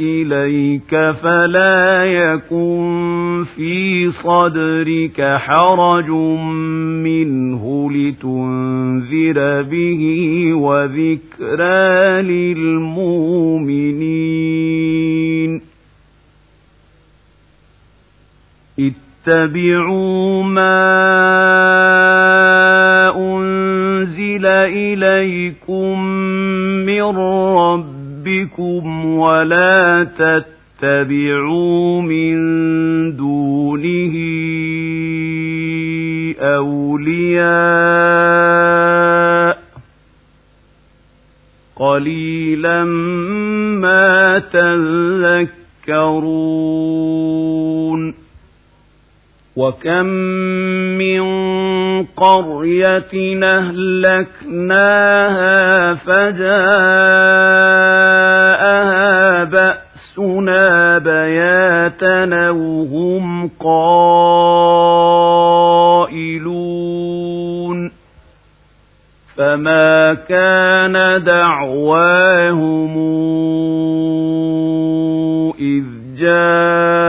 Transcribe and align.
إليك 0.00 0.90
فلا 1.22 2.04
يكن 2.04 3.44
في 3.56 4.10
صدرك 4.10 5.36
حرج 5.38 6.10
منه 7.04 7.90
لتنذر 7.92 9.62
به 9.62 10.02
وذكرى 10.54 12.22
للمؤمنين 14.34 15.60
اتبعوا 18.78 20.42
ما 20.42 20.94
أنزل 23.16 24.46
إليكم 24.46 26.04
من 26.86 27.16
ربكم 28.24 29.06
ولا 29.16 30.04
تتبعوا 30.80 32.02
من 32.02 32.36
دونه 33.16 34.14
أولياء 36.40 37.54
قليلا 41.76 42.84
ما 43.80 44.38
تذكرون 44.38 45.74
وكم 49.56 50.06
من 50.98 51.22
قرية 52.04 53.42
أهلكناها 53.44 54.84
فجاءها 55.94 56.54
بأسنا 59.44 60.98
بياتنا 60.98 62.50
وهم 62.50 63.50
قائلون 63.60 64.64
فما 69.36 70.14
كان 70.28 71.22
دعواهم 71.24 72.94
إذ 75.58 75.84
جاءهم 76.18 77.03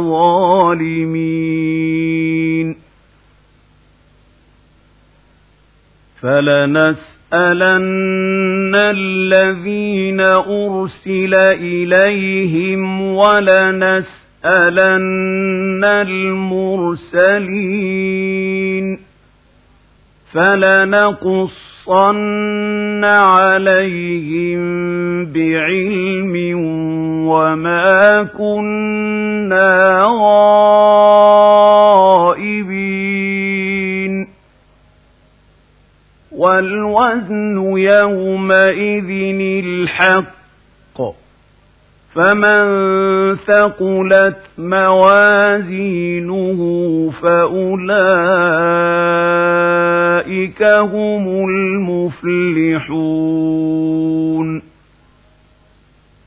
ظالمين 0.00 1.56
فلنسألن 6.22 7.06
الذين 8.74 10.20
أرسل 10.20 11.34
إليهم 11.34 13.02
ولنسألن 13.02 14.26
لنسألن 14.46 15.84
المرسلين 15.84 17.26
فلنقصن 21.86 23.04
عليهم 23.04 24.60
بعلم 25.24 26.34
وما 27.28 28.22
كنا 28.38 30.02
غائبين 32.30 33.06
والوزن 36.32 37.56
يومئذ 37.78 39.10
الحق 39.64 40.35
فمن 42.16 42.66
ثقلت 43.36 44.36
موازينه 44.58 46.60
فأولئك 47.22 47.82
هم 50.62 51.48
المفلحون 51.48 53.06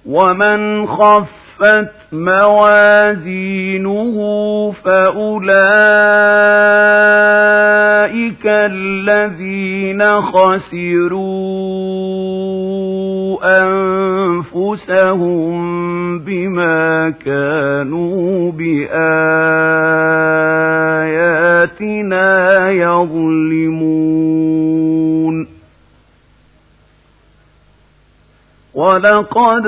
ومن 0.05 0.85
خفت 1.59 1.91
موازينه 2.11 4.17
فأولئك 4.71 5.49
الذين 8.45 10.21
خسروا 10.21 11.59
أنفسهم 14.43 15.59
بما 16.19 17.09
كانوا 17.09 18.51
بآياتنا 18.51 18.99
يظلمون 22.69 24.19
ولقد 28.73 29.67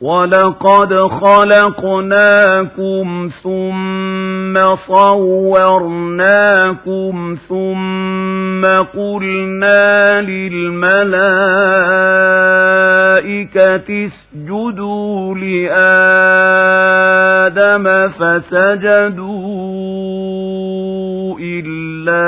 ولقد 0.00 0.94
خلقناكم 1.20 2.68
ثم 3.42 4.74
صورناكم 4.86 6.16
ثم 7.48 8.64
قلنا 8.98 10.20
للملائكة 10.20 11.16
اسجدوا 14.06 15.34
لآدم 15.34 15.76
فسجدوا 18.08 19.46
إلا 21.40 22.26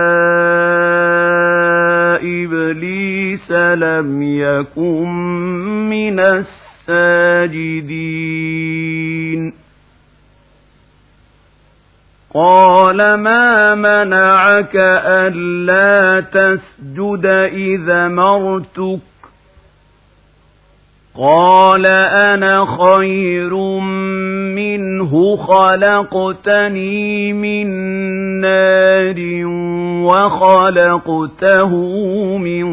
إبليس 2.23 3.53
لم 3.53 4.23
يكن 4.23 5.09
من 5.91 6.21
الساجدين 6.89 8.53
قال 12.35 13.15
ما 13.15 13.75
منعك 13.75 14.77
ألا 14.77 16.21
تسجد 16.21 17.27
إذا 17.53 18.09
مرتك؟ 18.09 19.01
قال 21.19 21.87
أنا 21.87 22.65
خير 22.65 23.55
منه 24.55 25.37
خلقتني 25.37 27.33
من 27.33 27.67
نار 28.41 29.17
وخلقته 30.05 31.69
من 32.39 32.67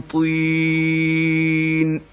طين. 0.00 2.05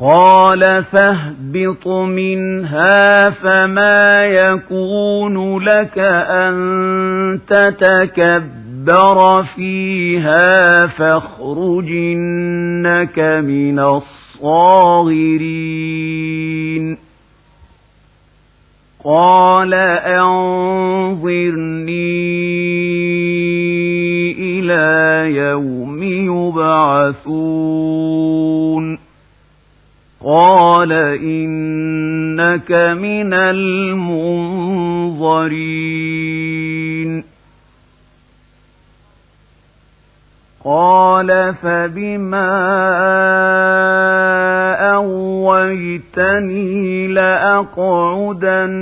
قال 0.00 0.84
فاهبط 0.84 1.86
منها 1.88 3.30
فما 3.30 4.24
يكون 4.24 5.58
لك 5.58 5.98
أن 5.98 7.40
تتكبر 7.48 9.42
فيها 9.42 10.86
فاخرج 10.86 11.90
إنك 11.90 13.18
من 13.18 13.78
الصاغرين 13.78 15.38
قال 19.04 19.74
أنظرني 20.04 21.18
إلى 24.38 25.34
يوم 25.34 26.02
يبعثون 26.02 27.48
قال 30.24 30.92
إنك 31.22 32.70
من 32.72 33.34
المنظرين 33.34 34.48
قال 40.64 41.54
فبما 41.54 42.58
أغويتني 44.94 47.06
لأقعدن 47.06 48.80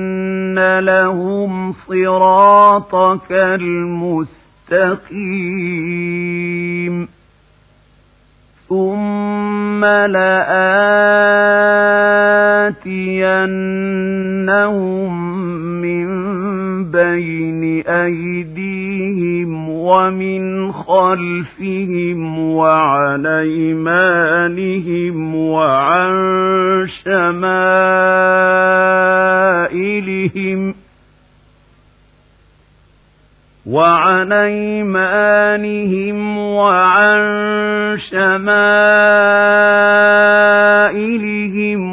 لهم 0.78 1.72
صراطك 1.72 3.32
المستقيم 3.32 4.36
ثم 8.68 9.84
لآتينهم 9.84 10.56
من 15.82 16.06
بين 16.90 17.82
أيديهم 17.86 19.68
ومن 19.70 20.72
خلفهم 20.72 22.38
وعن 22.38 23.26
أيمانهم 23.26 24.56
وعن 25.34 26.16
شمائلهم 27.04 27.66
وعن 33.66 34.32
أيمانهم 34.32 36.18
وعن 36.38 37.18
شمائلهم 38.10 38.46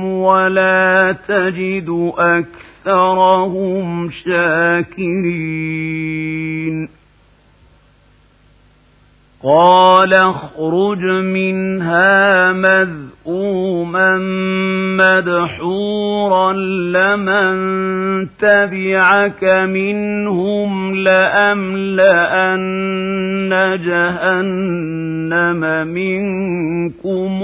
ولا 0.04 1.16
تجد 1.28 2.12
أكثرهم 2.18 4.10
شاكرين. 4.26 5.54
قال 9.44 10.14
اخرج 10.14 11.04
منها 11.24 12.52
مذءوما 13.26 14.18
مدحورا 14.98 16.54
لمن 16.94 17.56
تبعك 18.40 19.44
منهم 19.44 20.96
لأملأن 20.96 22.20
جهنم 23.86 25.62
منكم 25.88 27.44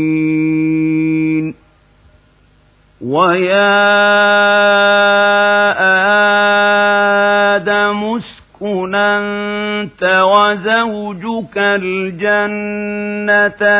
أجمعين 0.00 1.54
ويا 3.00 3.90
آدم 7.56 8.04
اسكن 8.04 8.94
وزوجك 10.04 11.56
الجنة 11.56 13.04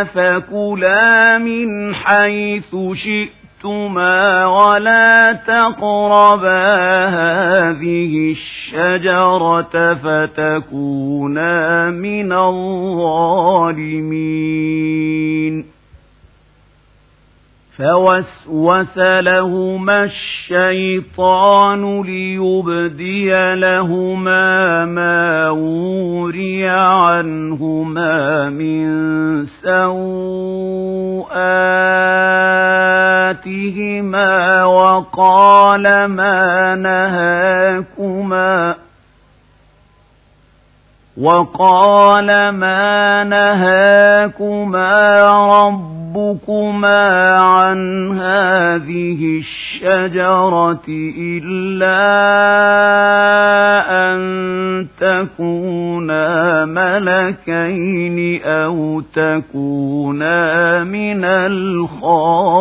فكلا 0.04 1.38
من 1.38 1.94
حيث 1.94 2.76
شئتما 2.92 4.46
ولا 4.46 5.32
تقربا 5.32 6.76
هذه 7.08 8.30
الشجرة 8.30 9.94
فتكونا 9.94 11.90
من 11.90 12.32
الظالمين 12.32 13.40
فوسوس 17.80 18.98
لهما 18.98 20.04
الشيطان 20.04 22.02
ليبدي 22.02 23.54
لهما 23.54 24.84
ما 24.84 25.50
وري 25.50 26.68
عنهما 26.68 28.48
من 28.50 28.90
سوآتهما 29.46 29.84
وقال 34.64 36.04
ما 36.04 36.74
نهاكما 36.74 38.74
وقال 41.20 42.48
ما 42.48 43.24
نهاكما 43.24 45.22
ربكما 46.30 47.36
عن 47.36 48.10
هذه 48.18 49.38
الشجرة 49.38 50.84
إلا 51.18 52.00
أن 53.90 54.20
تكونا 55.00 56.64
ملكين 56.64 58.42
أو 58.42 59.00
تكونا 59.00 60.84
من 60.84 61.24
الخالدين 61.24 62.60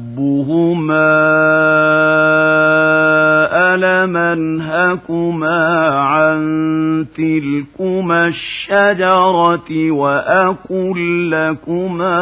ربهما 0.11 1.11
ألم 3.73 4.17
أنهكما 4.17 5.87
عن 5.89 6.41
تلكما 7.15 8.27
الشجرة 8.27 9.91
وأقل 9.91 11.31
لكما 11.31 12.21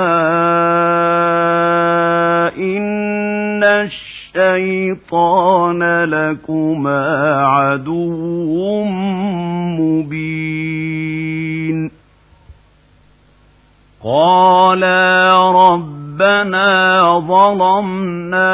إن 2.58 3.64
الشيطان 4.36 6.04
لكما 6.04 7.36
عدو 7.46 8.84
مبين 9.80 11.10
قالا 14.04 15.36
رب 15.52 15.99
ربنا 16.20 17.20
ظلمنا 17.20 18.52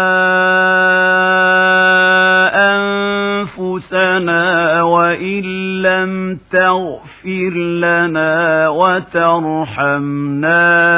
أنفسنا 3.57 4.43
وإن 4.84 5.43
لم 5.81 6.39
تغفر 6.51 7.53
لنا 7.81 8.69
وترحمنا 8.69 10.24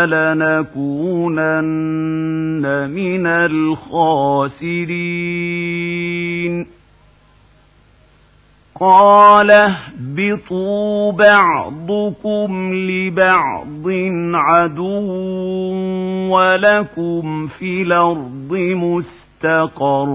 لنكونن 0.06 1.48
من 2.90 3.28
الخاسرين. 3.28 4.38
قال 8.80 9.52
اهبطوا 9.52 11.12
بعضكم 11.12 12.74
لبعض 12.74 13.84
عدو 14.34 15.74
ولكم 16.32 17.48
في 17.48 17.82
الأرض 17.82 18.54
مستقر 18.54 20.10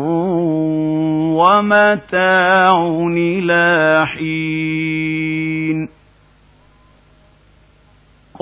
ومتاع 1.39 2.89
إلى 3.17 4.07
حين 4.07 5.89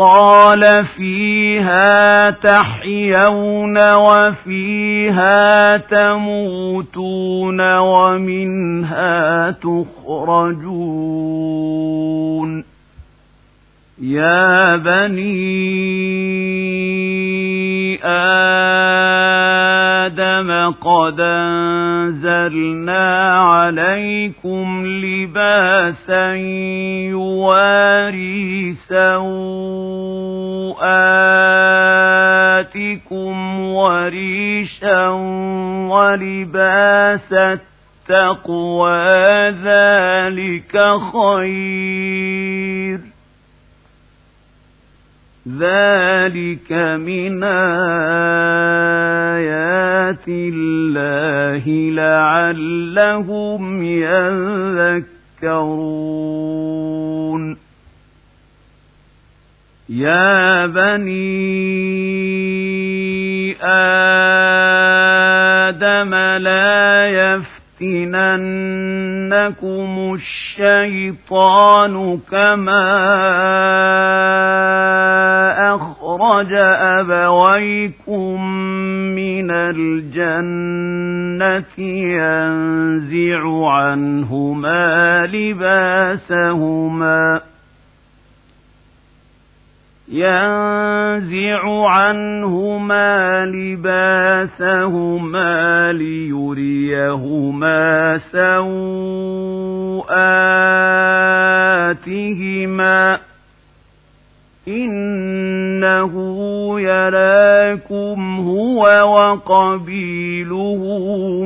قال 0.01 0.85
فيها 0.97 2.31
تحيون 2.31 3.95
وفيها 3.95 5.77
تموتون 5.77 7.77
ومنها 7.77 9.51
تخرجون. 9.51 10.91
يا 14.03 14.77
بني 14.77 15.61
آدم 18.05 19.80
قد 20.81 21.21
أنزلنا 21.21 23.07
عليكم 23.41 24.87
لباسا 24.87 26.35
يواري 27.11 28.73
سوآتكم 28.89 29.31
وريشا 33.61 35.09
ولباس 35.89 37.33
التقوى 37.33 39.51
ذلك 39.51 40.73
خير 41.13 43.01
ذلك 45.49 46.73
من 47.01 47.43
آيات 47.45 47.49
الله 50.29 51.65
لعلهم 51.91 53.83
يذكرون 55.43 57.57
يا 59.89 60.67
بني 60.67 61.31
آدم 63.63 63.75
لا 66.15 67.07
يفتننكم 69.31 70.15
الشيطان 70.15 71.95
كما 72.31 72.85
أخرج 75.75 76.53
أبويكم 77.01 78.45
من 79.15 79.51
الجنة 79.51 80.85
ينزع 81.79 83.69
عنهما 83.71 85.27
لباسهما 85.27 86.71
ينزع 90.11 91.87
عنهما 91.89 93.45
لباسهما 93.47 94.63
ليريهما 95.93 97.71
سوآتهما. 98.19 98.71
إنه 104.69 106.15
يراكم 106.81 108.41
هو 108.41 108.83
وقبيله 109.17 110.85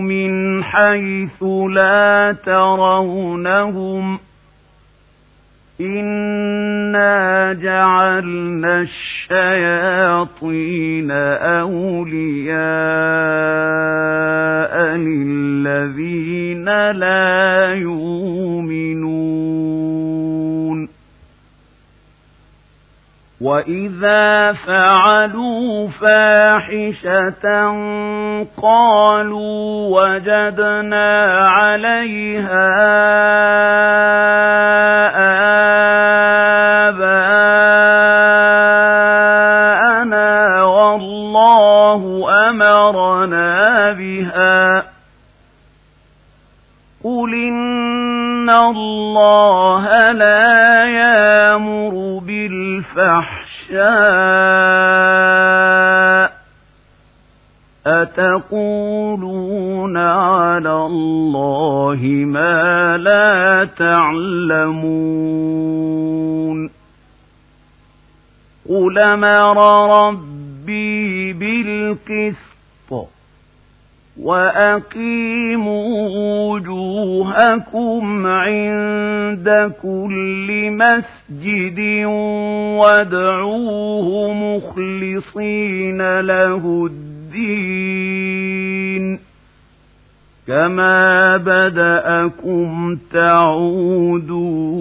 من 0.00 0.64
حيث 0.64 1.42
لا 1.70 2.36
ترونهم. 2.46 4.18
إنا 5.80 7.52
جعلنا 7.52 8.80
الشياطين 9.30 10.30
أولياء 11.10 12.54
للذين 14.96 16.64
لا 16.90 17.74
يؤمنون 17.74 18.14
وإذا 23.40 24.52
فعلوا 24.52 25.88
فاحشة 25.88 27.44
قالوا 28.62 30.00
وجدنا 30.00 31.24
عليها 31.48 32.70
آباءنا 39.34 40.62
والله 40.62 42.26
أمرنا 42.50 43.92
بها 43.92 44.84
قل 47.04 47.34
إن 47.34 48.50
الله 48.50 50.12
لا 50.12 50.84
يامر 51.64 52.18
بالفحشاء 52.18 53.04
أتقولون 57.86 59.16
على 59.96 60.72
الله 60.86 62.00
ما 62.26 62.96
لا 62.96 63.64
تعلمون 63.64 64.84
قل 68.68 69.16
مر 69.16 69.58
ربي 70.08 71.32
بالقسط 71.32 72.53
وأقيموا 74.20 76.08
وجوهكم 76.52 78.26
عند 78.26 79.72
كل 79.82 80.70
مسجد 80.70 81.80
وادعوه 82.78 84.32
مخلصين 84.32 86.20
له 86.20 86.86
الدين 86.90 88.14
كما 90.46 91.36
بدأكم 91.36 92.98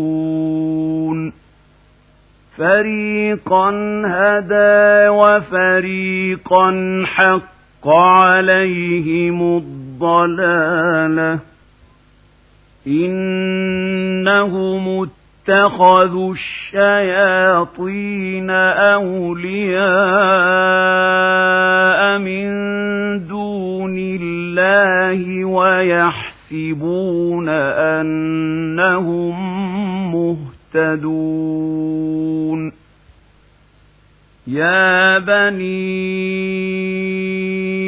تعودون 0.03 0.43
فريقا 2.57 3.69
هدى 4.05 5.09
وفريقا 5.09 6.71
حق 7.05 7.52
حق 7.83 7.89
عليهم 7.89 9.57
الضلالة. 9.57 11.39
إنهم 12.87 15.09
اتخذوا 15.47 16.33
الشياطين 16.33 18.49
أولياء 18.49 19.79
من 22.19 22.47
دون 23.27 23.97
الله 23.97 25.45
ويحسبون 25.45 27.49
أنهم 27.49 29.35
مهتدون. 30.11 31.13
يا 34.47 35.19
بني 35.19 36.33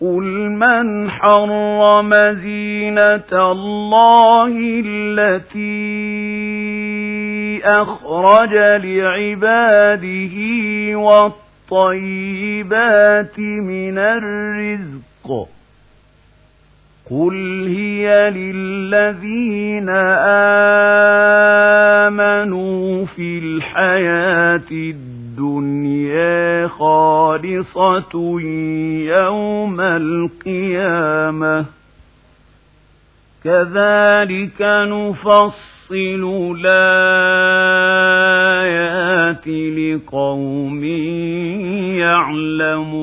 قل 0.00 0.50
من 0.50 1.10
حرم 1.10 2.14
زينة 2.34 3.32
الله 3.32 4.52
التي 4.86 5.78
أخرج 7.64 8.54
لعباده 8.84 10.36
والطيبات 11.70 13.38
من 13.38 13.98
الرزق 13.98 15.48
قل 17.10 17.66
هي 17.76 18.30
للذين 18.30 19.88
آمنوا 22.08 23.06
في 23.06 23.38
الحياة 23.38 24.70
الدنيا 24.70 25.17
خالصة 26.68 28.40
يوم 29.00 29.80
القيامة. 29.80 31.64
كذلك 33.44 34.62
نفصل 34.62 36.54
الآيات 36.60 37.08
لقوم 39.78 40.84
يعلمون. 41.94 42.98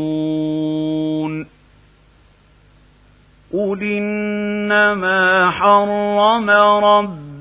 قل 3.53 3.83
إنما 3.83 5.51
حرم 5.51 6.49
ربي 6.85 7.34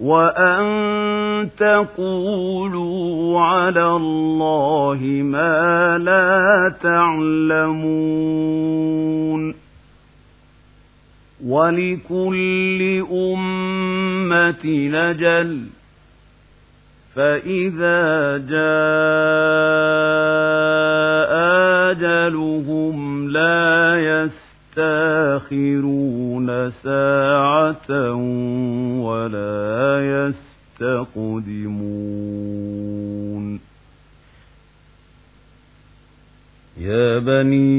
وأن 0.00 1.50
تقولوا 1.58 3.40
على 3.40 3.86
الله 3.86 4.98
ما 5.24 5.98
لا 5.98 6.74
تعلمون 6.82 8.40
ولكل 11.46 13.04
أمة 13.12 14.66
نجل 14.66 15.66
فإذا 17.14 18.38
جاء 18.38 19.80
أجلهم 21.90 23.28
لا 23.30 23.96
يستاخرون 24.76 26.70
ساعة 26.70 28.14
ولا 29.02 30.30
يستقدمون 30.80 31.70
يا 36.78 37.18
بني 37.18 37.70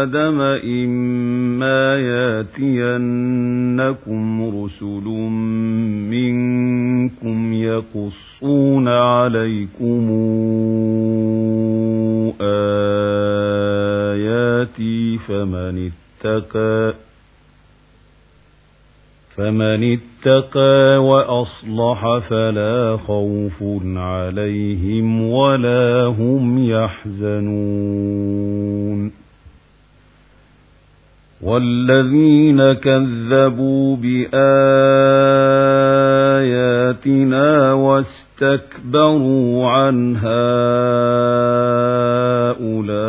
آدم 0.00 0.40
إما 1.58 1.98
ياتينكم 2.48 3.42
رسل 4.64 5.04
منكم 6.10 7.52
يقصون 7.52 8.88
عليكم 8.88 10.08
آياتي 13.88 15.18
فمن 15.18 15.90
اتقى 15.90 16.94
فمن 19.36 19.98
اتقى 19.98 21.04
وأصلح 21.04 22.18
فلا 22.18 22.96
خوف 22.96 23.62
عليهم 23.96 25.22
ولا 25.30 26.04
هم 26.04 26.70
يحزنون 26.70 28.18
والذين 31.42 32.72
كذبوا 32.72 33.96
بآياتنا 33.96 34.42
واستكبروا 37.72 39.66
عنها 39.66 40.48
أولئك 42.60 43.04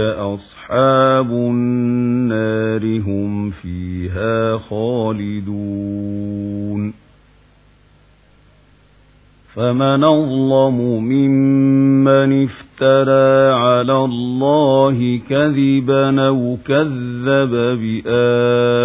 أصحاب 0.00 1.30
النار 1.30 3.00
هم 3.00 3.50
فيها 3.50 4.58
خالدون 4.58 6.23
فمن 9.54 10.04
أظلم 10.04 10.80
ممن 11.04 12.44
افترى 12.44 13.52
على 13.52 13.96
الله 14.04 15.20
كذبا 15.30 16.26
أو 16.26 16.56
كذب 16.66 17.50
بآياته 18.04 18.84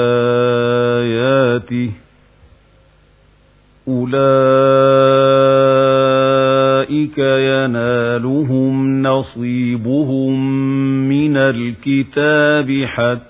أولئك 3.87 4.19
ينالهم 7.17 9.01
نصيبهم 9.01 10.59
من 11.09 11.37
الكتاب 11.37 12.85
حتى 12.85 13.29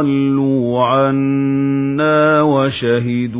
ضلوا 0.00 0.84
عنا 0.84 2.42
وشهدوا 2.42 3.39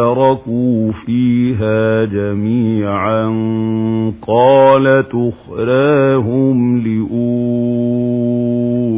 اداركوا 0.11 0.91
فيها 1.05 2.05
جميعا 2.05 3.25
قالت 4.27 5.11
أخراهم 5.15 6.77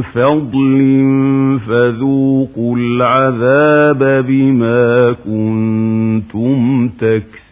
فضل 0.03 0.81
فذوقوا 1.69 2.77
العذاب 2.77 4.25
بما 4.29 5.17
كنتم 5.25 6.89
تكسبون 6.89 7.51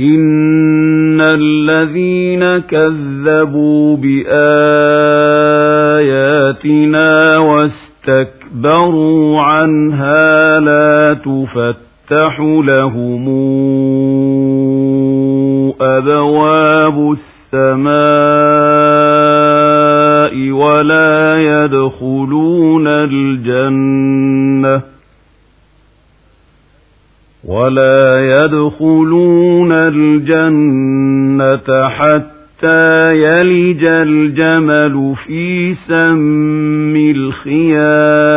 إن 0.00 1.20
الذين 1.20 2.58
كذبوا 2.58 3.96
بآياتنا 3.96 4.28
واستكبروا 7.38 9.40
عنها 9.40 10.60
لا 10.60 11.14
تفتح 12.06 12.40
لهم 12.40 13.26
أبواب 15.80 17.16
السماء 17.52 17.86
ولا 20.50 21.36
يدخلون 21.38 22.86
الجنة 22.86 24.82
ولا 27.44 28.20
يدخلون 28.20 29.72
الجنة 29.72 31.08
حتى 31.88 33.16
يلج 33.16 33.84
الجمل 33.84 35.14
في 35.26 35.74
سم 35.74 36.96
الخياط 37.46 38.36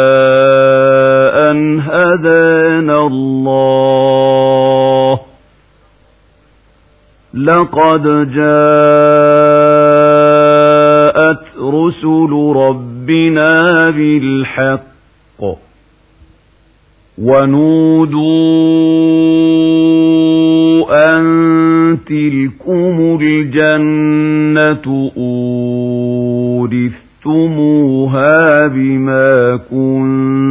هدانا 2.11 3.07
الله. 3.07 4.11
لقد 7.33 8.03
جاءت 8.33 8.41
رسل 11.61 12.31
ربنا 12.55 13.89
بالحق 13.89 14.81
ونودوا 17.17 18.31
أن 20.91 21.23
تلكم 22.05 23.19
الجنة 23.21 25.11
أورثتموها 27.27 28.67
بما 28.67 29.59
كنتم 29.69 30.50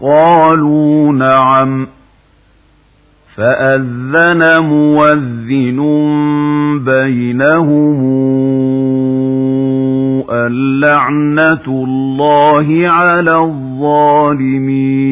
قالوا 0.00 1.12
نعم. 1.12 1.86
فأذن 3.36 4.58
موذن 4.58 5.80
بينهم 6.84 8.02
اللعنة 10.30 11.66
الله 11.66 12.88
على 12.88 13.38
الظالمين. 13.38 15.11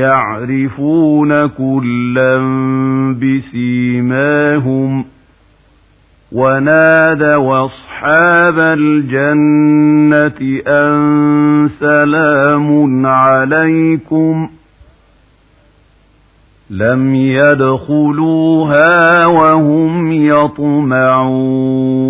يعرفون 0.00 1.46
كلا 1.46 2.38
بسيماهم 3.20 5.04
ونادوا 6.32 7.64
أصحاب 7.64 8.58
الجنة 8.58 10.40
أن 10.66 11.68
سلام 11.80 13.06
عليكم 13.06 14.48
لم 16.70 17.14
يدخلوها 17.14 18.76
وهم 19.26 20.12
يطمعون 21.32 22.00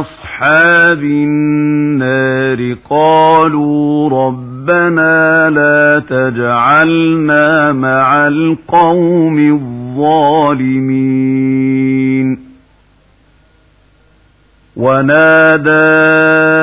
أصحاب 0.00 1.02
النار 1.02 2.76
قالوا 2.90 4.10
ربنا 4.10 5.50
لا 5.50 6.02
تجعلنا 6.08 7.72
مع 7.72 8.28
القوم 8.28 9.38
الظالمين 9.98 11.00
ونادى 14.76 16.59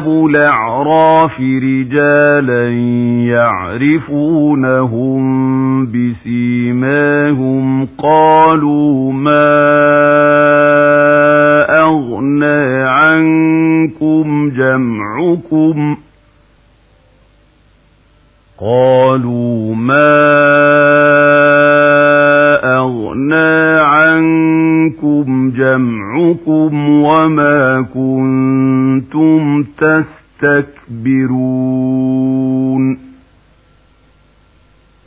أصحاب 0.00 0.26
الأعراف 0.26 1.40
رجالا 1.40 2.68
يعرفونهم 3.36 5.20
بسيماهم 5.86 7.88
قالوا 7.98 9.12
ما 9.12 9.50
أغنى 11.82 12.82
عنكم 12.82 14.50
جمعكم 14.50 15.96
قالوا 18.60 19.74
ما 19.74 20.10
أغنى 22.64 23.80
عنكم 23.80 25.50
جمعكم 25.50 25.99
وما 27.04 27.86
كنتم 27.94 29.62
تستكبرون. 29.62 31.10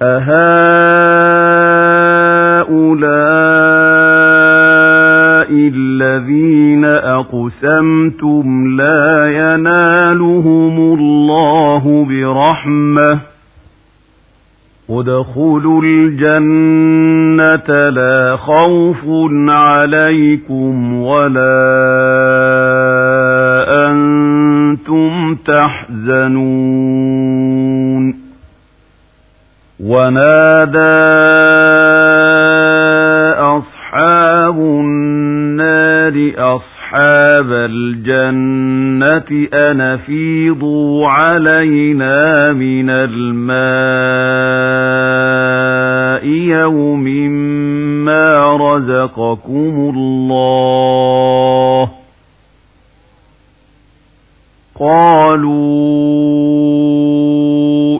أهؤلاء 0.01 0.23
الذين 5.51 6.85
أقسمتم 6.85 8.67
لا 8.77 9.27
ينالهم 9.27 10.79
الله 10.79 12.05
برحمة. 12.05 13.32
ادخلوا 14.89 15.81
الجنة 15.85 17.69
لا 17.89 18.35
خوف 18.35 19.05
عليكم 19.49 20.93
ولا 20.93 21.53
أنتم 23.89 25.35
تحزنون. 25.35 26.63
ونادى 29.79 30.77
أصحاب 33.39 34.57
النار 34.57 36.33
أصحاب 36.37 36.82
الجنة 37.65 39.47
أن 39.53 39.97
فيضوا 39.97 41.07
علينا 41.07 42.53
من 42.53 42.89
الماء 42.89 44.23
يوم 46.27 47.03
ما 48.05 48.57
رزقكم 48.57 49.91
الله 49.95 51.89
قالوا 54.79 55.63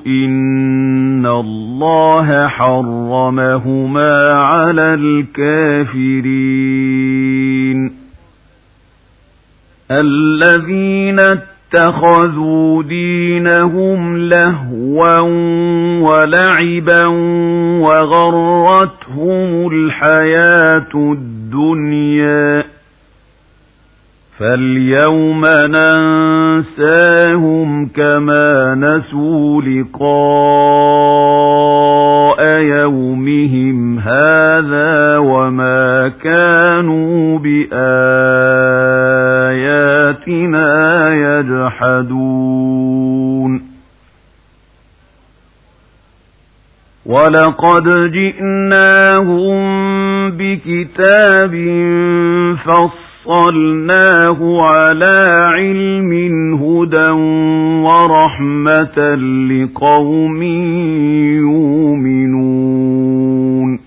إن 0.08 1.26
الله 1.26 2.48
حرمهما 2.48 4.34
على 4.34 4.94
الكافرين 4.94 6.44
الذين 10.00 11.20
اتخذوا 11.74 12.84
دينهم 12.84 14.18
لهوا 14.18 15.20
ولعبا 16.00 17.06
وغرتهم 17.82 19.68
الحياة 19.72 20.90
الدنيا 20.96 22.62
فاليوم 24.44 25.46
ننساهم 26.66 27.70
كما 27.88 28.76
نسوا 28.76 29.62
لقاء 29.62 30.04
يومهم 32.62 34.00
هذا 34.00 35.18
وما 35.18 36.12
كانوا 36.24 37.40
بآياتنا 37.40 37.84
يجحدون 41.40 42.54
ولقد 47.06 48.12
جئناهم 48.12 49.64
بكتاب 50.32 51.54
فصلناه 53.24 54.62
على 54.62 55.50
علم 55.56 56.12
هدى 56.64 57.10
ورحمة 57.88 59.16
لقوم 59.52 60.44
يؤمنون 62.44 63.80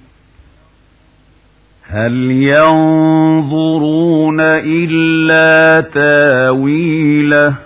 هل 1.88 2.30
ينظرون 2.30 3.96
إلا 4.40 5.80
تاويله 5.80 7.65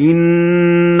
إن 0.00 1.00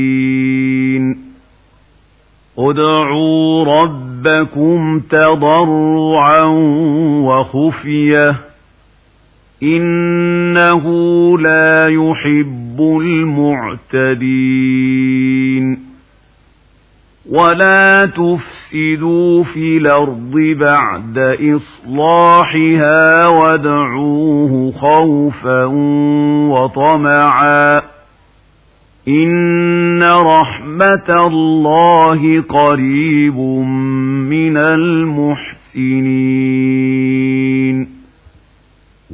ادعوا 2.69 3.63
ربكم 3.63 4.99
تضرعا 4.99 6.43
وخفية 7.25 8.35
إنه 9.63 10.85
لا 11.39 11.87
يحب 11.87 12.77
المعتدين 14.61 15.79
ولا 17.29 18.05
تفسدوا 18.05 19.43
في 19.43 19.77
الأرض 19.77 20.31
بعد 20.59 21.17
إصلاحها 21.55 23.27
وادعوه 23.27 24.71
خوفا 24.71 25.65
وطمعا 26.51 27.81
إن 29.07 30.03
رحمة 30.03 31.27
الله 31.27 32.41
قريب 32.41 33.37
من 34.29 34.57
المحسنين 34.57 36.41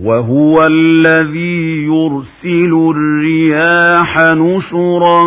وهو 0.03 0.67
الذي 0.67 1.85
يرسل 1.85 2.93
الرياح 2.95 4.17
نشرا 4.19 5.23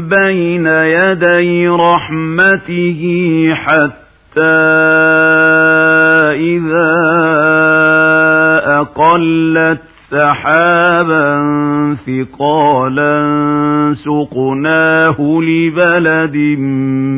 بين 0.00 0.66
يدي 0.66 1.68
رحمته 1.68 3.02
حتى 3.54 4.40
إذا 6.34 6.96
أقلت 8.80 9.95
سحابا 10.10 11.26
ثقالا 12.06 13.16
سقناه 14.04 15.16
لبلد 15.42 16.36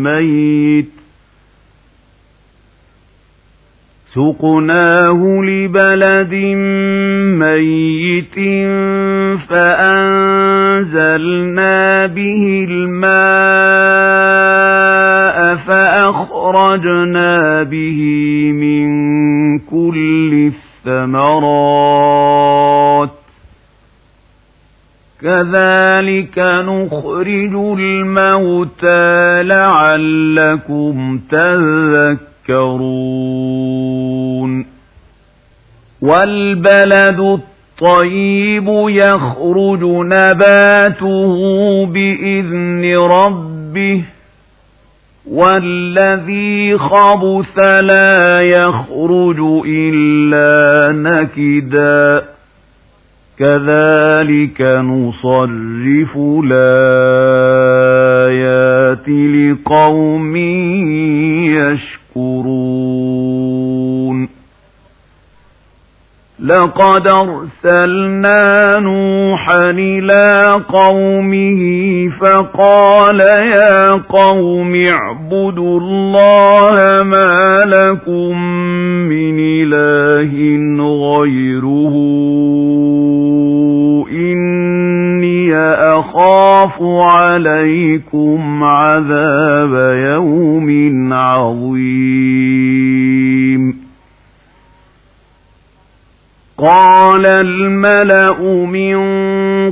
ميت 0.04 0.88
سقناه 4.14 5.40
لبلد 5.42 6.34
ميت 7.44 8.34
فأنزلنا 9.48 12.06
به 12.06 12.66
الماء 12.70 13.08
فأخرجنا 15.56 17.62
به 17.62 18.00
من 18.52 18.88
كل 19.58 20.32
الثمرات 20.86 22.27
كذلك 25.22 26.38
نخرج 26.38 27.54
الموتى 27.78 29.42
لعلكم 29.42 31.20
تذكرون. 31.30 33.18
والبلد 36.02 37.20
الطيب 37.20 38.68
يخرج 38.88 39.84
نباته 39.84 41.34
بإذن 41.86 42.96
ربه 42.96 44.04
والذي 45.30 46.78
خبث 46.78 47.58
لا 47.58 48.40
يخرج 48.40 49.36
إلا 49.66 50.92
نكدا. 50.92 52.27
كذلك 53.38 54.60
نصرف 54.62 56.16
الآيات 56.44 57.78
لقوم 59.08 60.36
يشكرون 62.16 63.38
لقد 66.40 67.06
أرسلنا 67.08 68.78
نوحا 68.78 69.70
إلى 69.70 70.52
قومه 70.68 71.60
فقال 72.20 73.20
يا 73.20 73.92
قوم 73.92 74.74
اعبدوا 74.88 75.80
الله 75.80 77.02
ما 77.02 77.64
لكم 77.66 78.42
من 79.08 79.38
إله 79.38 80.32
غيره 80.80 81.94
أخاف 85.78 86.82
عليكم 86.82 88.64
عذاب 88.64 89.96
يوم 89.96 90.68
عظيم. 91.12 92.48
قال 96.58 97.26
الملأ 97.26 98.66
من 98.66 98.96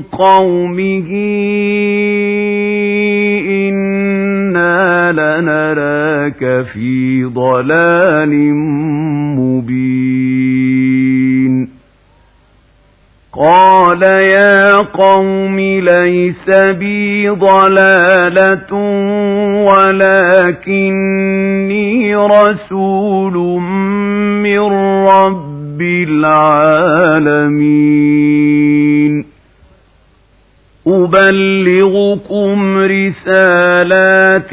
قومه 0.03 1.11
إنا 3.69 5.13
لنراك 5.13 6.65
في 6.73 7.25
ضلال 7.25 8.55
مبين. 9.39 11.26
قال 13.39 14.03
يا 14.03 14.77
قوم 14.77 15.61
ليس 15.61 16.51
بي 16.51 17.29
ضلالة 17.29 18.73
ولكني 20.67 21.07
رسول 22.17 23.35
من 24.43 24.59
رب 25.07 25.57
رب 25.77 25.83
العالمين. 25.83 27.37
أبلغكم 30.87 32.79
رسالات 32.79 34.53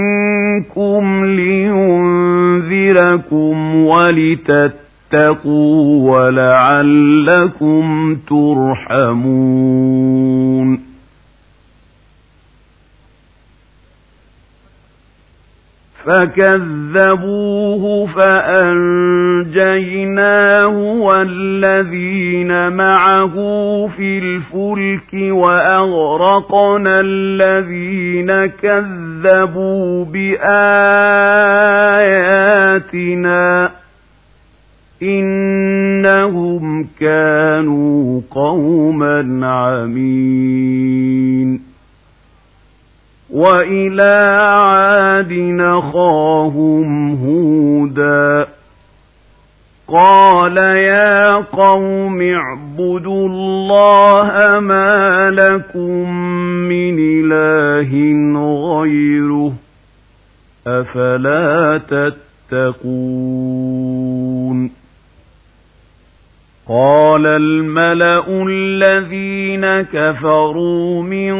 منكم 0.61 1.25
لينذركم 2.69 3.75
ولتتقوا 3.85 4.81
ولعلكم 6.11 7.85
ترحمون 8.29 10.10
فكذبوه 16.05 17.83
فأنجيناه 18.07 19.41
والذين 20.77 22.73
معه 22.73 23.35
في 23.87 24.19
الفلك 24.19 25.13
وأغرقنا 25.13 26.99
الذين 26.99 28.45
كذبوا 28.45 30.05
بآياتنا 32.51 33.71
إنهم 35.03 36.87
كانوا 36.99 38.21
قوما 38.31 39.47
عمين 39.47 40.91
وإلى 43.31 44.39
عاد 44.41 45.33
نخاهم 45.33 47.15
هودا. 47.15 48.47
قال 49.87 50.57
يا 50.57 51.35
قوم 51.35 52.21
اعبدوا 52.21 53.27
الله 53.27 54.59
ما 54.59 55.29
لكم 55.31 56.09
من 56.69 56.95
إله 56.99 57.91
غيره 58.79 59.53
أفلا 60.67 61.81
تتقون 62.51 63.51
قال 66.71 67.25
الملأ 67.25 68.43
الذين 68.47 69.81
كفروا 69.81 71.03
من 71.03 71.33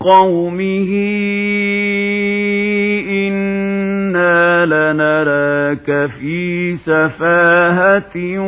قومه 0.00 0.90
إنا 3.08 4.66
لنراك 4.66 6.10
في 6.20 6.76
سفاهة 6.76 8.38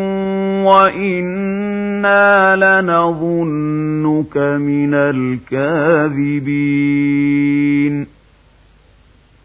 وإنا 0.66 2.56
لنظنك 2.56 4.36
من 4.36 4.94
الكاذبين 4.94 6.60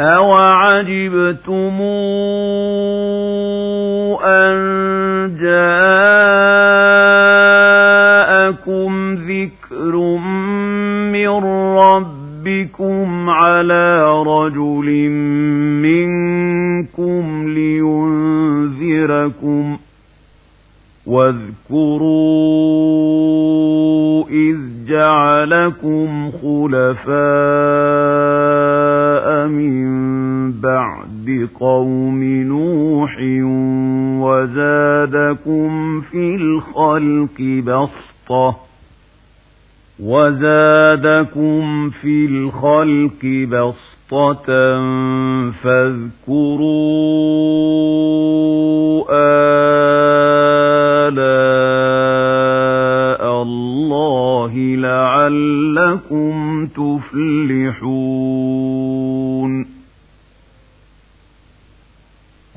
أَوَعَجِبْتُمْ 0.00 1.76
أَن 4.24 4.56
جَاءَكُمْ 5.40 6.14
ذِكْرٌ 9.14 9.96
مِّن 11.12 11.28
رَّبِّكُمْ 11.78 13.30
عَلَىٰ 13.30 14.22
رَجُلٍ 14.26 15.08
مِّنكُمْ 15.82 17.48
لِيُنذِرَكُمْ 17.48 18.96
ۖ 19.76 19.78
واذكروا 21.06 22.16
إذ 24.28 24.75
جعلكم 24.88 26.30
خلفاء 26.30 27.16
من 29.48 29.86
بعد 30.60 31.48
قوم 31.60 32.24
نوح 32.24 33.16
وزادكم 34.26 36.00
في 36.00 36.34
الخلق 36.36 37.40
بسطة 37.66 38.56
وزادكم 40.02 41.90
في 41.90 42.26
الخلق 42.26 43.46
بسطة 43.50 44.46
فاذكروا 46.96 49.06
آلاء 51.08 52.45
الله 54.46 54.76
لعلكم 54.76 56.66
تفلحون. 56.66 58.06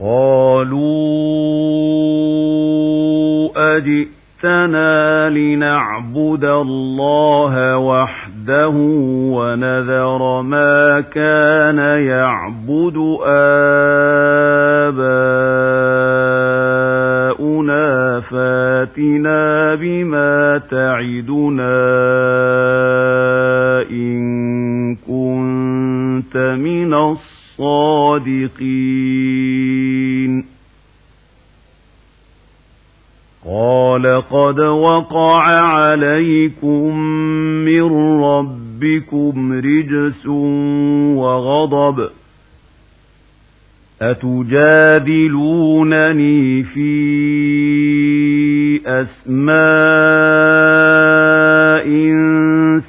قالوا 0.01 1.19
أجئتنا 3.77 5.29
لنعبد 5.29 6.45
الله 6.45 7.77
وحده 7.77 8.73
ونذر 9.33 10.41
ما 10.41 11.01
كان 11.01 11.77
يعبد 12.07 12.97
آباؤنا 13.25 13.89
فاتنا 18.19 19.75
بما 19.75 20.57
تعدنا 20.57 21.79
إن 23.91 24.95
كنت 24.95 26.37
من 26.37 26.93
الصادقين 26.93 28.59
قال 33.45 34.21
قد 34.21 34.59
وقع 34.59 35.43
عليكم 35.49 36.99
من 37.65 37.83
ربكم 38.23 39.53
رجس 39.53 40.27
وغضب 41.15 42.09
أتجادلونني 44.01 45.33
في 46.63 46.89
أسماء 48.85 49.49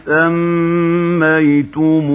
سميتموها؟ 0.06 2.09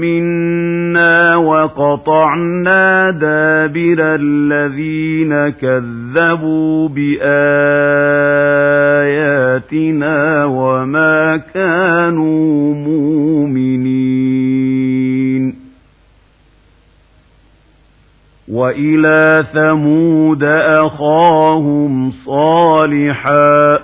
منا 0.00 1.36
وقطعنا 1.36 3.10
دابر 3.10 3.96
الذين 4.00 5.48
كذبوا 5.48 6.88
بآياتنا 6.88 7.24
وما 10.44 11.36
كانوا 11.36 12.74
مؤمنين 12.74 14.02
وإلى 18.48 19.44
ثمود 19.52 20.44
أخاهم 20.84 22.10
صالحا 22.26 23.78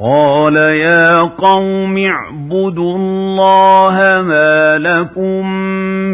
قال 0.00 0.56
يا 0.56 1.22
قوم 1.22 1.87
اعبدوا 2.18 2.96
الله 2.96 3.96
ما 4.22 4.78
لكم 4.78 5.46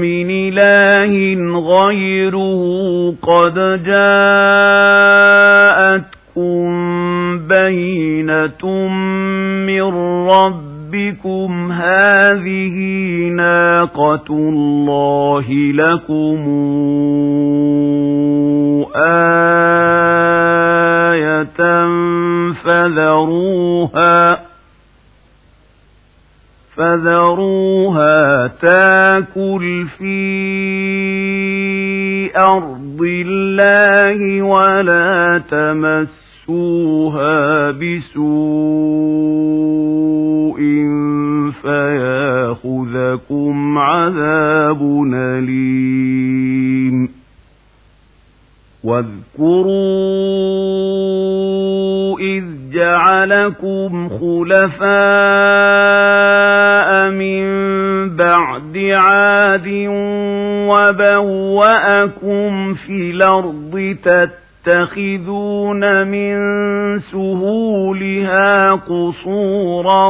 من 0.01 0.27
إله 0.31 1.13
غيره 1.59 2.63
قد 3.23 3.55
جاءتكم 3.85 4.25
بينة 7.49 8.89
من 9.67 9.83
ربكم. 10.29 11.73
هذه 11.73 12.77
ناقة 13.37 14.25
الله 14.31 15.47
لكم. 15.73 16.41
آية 18.97 19.45
فذروها. 22.65 24.44
فذروها 26.77 28.47
تاكل 28.47 29.87
في 29.99 30.25
أرض 32.37 32.99
الله 33.03 34.43
ولا 34.43 35.43
تمسوها 35.51 37.71
بسوء 37.71 38.15
فياخذكم 41.63 43.79
عذاب 43.79 44.83
أليم. 45.15 47.09
واذكروا 48.85 49.75
إذ 52.21 52.54
جعلكم 52.75 54.09
خلفاء 54.09 54.85
من 57.11 57.45
بعد 58.17 58.77
عاد 58.95 59.69
وبوأكم 60.69 62.75
في 62.75 63.11
الأرض 63.11 63.97
تتخذون 64.65 66.07
من 66.07 66.35
سهولها 67.01 68.73
قصورا 68.73 70.09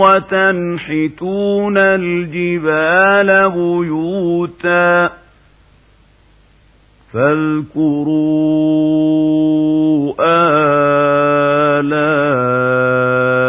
وتنحتون 0.00 1.78
الجبال 1.78 3.50
بيوتا 3.50 5.10
فاذكروا 7.12 8.26
آلاء 11.80 13.46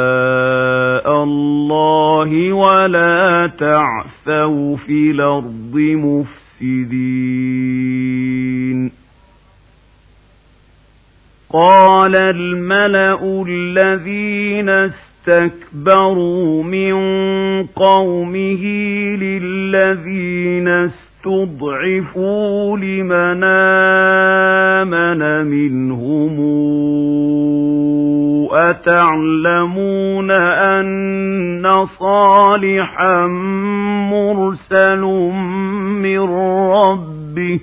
الله 1.24 2.54
ولا 2.54 3.52
تعثوا 3.60 4.76
في 4.76 5.12
الأرض 5.12 5.76
مفسدين. 6.62 7.08
قال 11.54 12.16
الملأ 12.16 13.44
الذين 13.48 14.70
استكبروا 14.70 16.64
من 16.64 16.94
قومه 17.66 18.66
للذين 19.16 20.68
استكبروا 20.68 21.08
تضعفوا 21.28 22.78
لمن 22.78 23.44
آمن 24.84 25.22
منهم 25.48 26.07
أتعلمون 28.70 30.32
أن 30.32 31.86
صالحا 32.00 33.28
مرسل 34.12 35.02
من 36.02 36.20
ربه. 36.72 37.60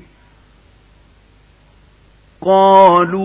قالوا 2.42 3.24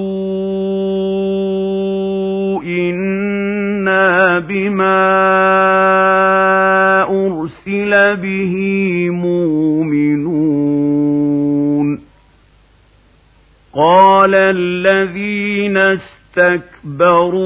إنا 2.63 4.39
بما 4.39 5.19
أرسل 7.09 8.15
به 8.15 8.55
مؤمنون. 9.09 10.49
قال 13.75 14.35
الذين 14.35 15.77
استكبروا 16.29 17.39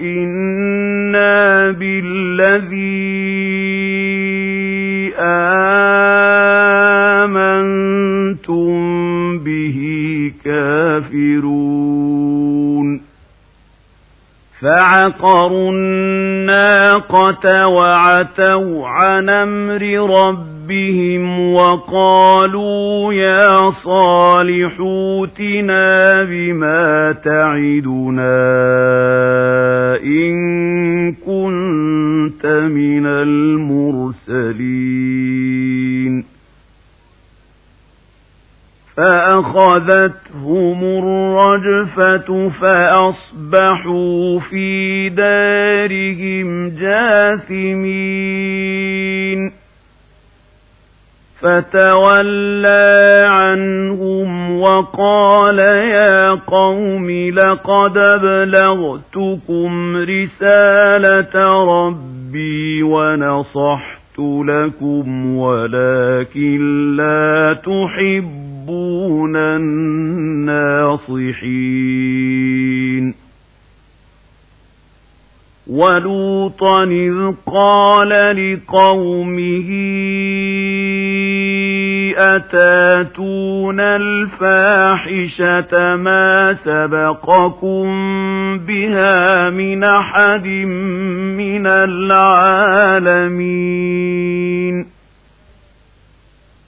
إنا 0.00 1.70
بالذي 1.70 3.18
آمنتم 7.58 8.68
به 9.38 9.78
كافرون. 10.44 11.47
فعقروا 14.60 15.70
الناقة 15.72 17.66
وعتوا 17.66 18.88
عن 18.88 19.28
أمر 19.28 19.82
ربهم 20.20 21.54
وقالوا 21.54 23.12
يا 23.14 23.70
صالح 23.70 24.80
اوتنا 24.80 26.24
بما 26.24 27.12
تعدنا 27.12 28.38
إن 30.02 31.12
كنت 31.12 32.46
من 32.46 33.06
المرسلين 34.98 36.24
فأخذتهم 38.98 40.84
الرجفة 40.84 42.48
فأصبحوا 42.48 44.40
في 44.40 45.08
دارهم 45.08 46.68
جاثمين. 46.68 48.58
فتولى 51.40 53.26
عنهم 53.30 54.60
وقال 54.60 55.58
يا 55.58 56.30
قوم 56.30 57.10
لقد 57.10 57.98
أبلغتكم 57.98 59.96
رسالة 59.96 61.64
ربي 61.64 62.82
ونصحت 62.82 64.18
لكم 64.18 65.36
ولكن 65.36 66.96
لا 66.96 67.56
تحبون 67.62 68.47
يحبون 68.68 69.36
الناصحين. 69.36 70.88
ولوطا 75.70 76.84
إذ 76.84 77.32
قال 77.46 78.08
لقومه 78.08 79.68
أتاتون 82.16 83.80
الفاحشة 83.80 85.72
ما 85.96 86.56
سبقكم 86.64 87.88
بها 88.58 89.50
من 89.50 89.84
أحد 89.84 90.46
من 91.36 91.66
العالمين؟ 91.66 92.58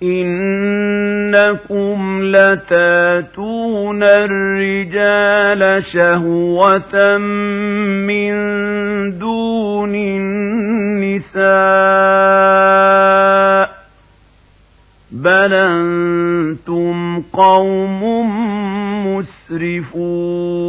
إنكم 0.03 1.99
لتاتون 2.23 4.03
الرجال 4.03 5.85
شهوة 5.85 7.19
من 8.09 8.33
دون 9.19 9.95
النساء 9.95 11.41
بل 15.13 15.55
أنتم 15.55 17.21
قوم 17.33 18.03
مسرفون 19.61 20.61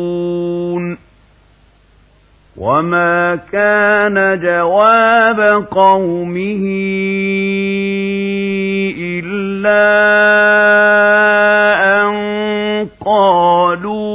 وما 2.62 3.36
كان 3.52 4.40
جواب 4.40 5.66
قومه 5.72 6.64
إلا 8.98 9.82
أن 12.02 12.14
قالوا 13.06 14.12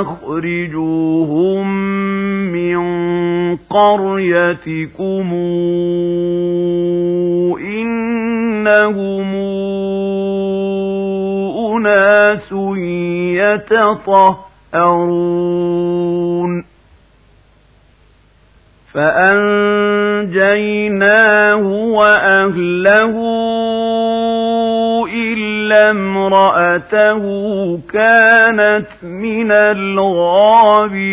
أخرجوهم 0.00 1.66
من 2.52 2.80
قريتكم 3.56 5.28
إنهم 7.60 9.34
أناس 11.76 12.52
يتطهرون 13.38 14.49
فأنجيناه 20.30 21.66
وأهله 21.68 23.14
إلا 25.14 25.90
امرأته 25.90 27.22
كانت 27.92 28.86
من 29.02 29.52
الغابرين 29.52 31.10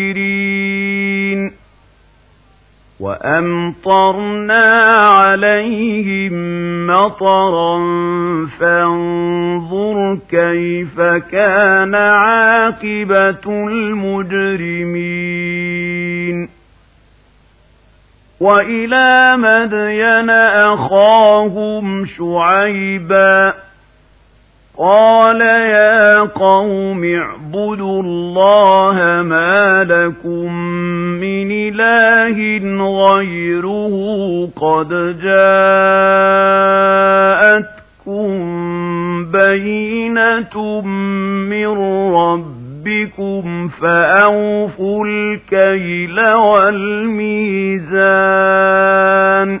وأمطرنا 3.00 4.64
عليهم 5.08 6.32
مطرا 6.86 7.78
فانظر 8.60 10.18
كيف 10.30 11.00
كان 11.30 11.94
عاقبة 11.94 13.46
المجرمين 15.08 16.48
وإلى 18.40 19.36
مدين 19.36 20.30
أخاهم 20.70 22.06
شعيبا 22.06 23.54
قال 24.78 25.40
يا 25.40 26.20
قوم 26.20 27.04
اعبدوا 27.04 28.02
الله 28.02 29.22
ما 29.22 29.84
لكم 29.84 30.52
من 31.20 31.50
إله 31.50 32.38
غيره 33.02 33.94
قد 34.56 34.88
جاءتكم 37.98 38.28
بينة 39.32 40.80
من 41.50 41.68
ربكم 42.14 43.68
فأوفوا 43.68 45.04
الكيل 45.06 46.20
والميزان 48.08 49.60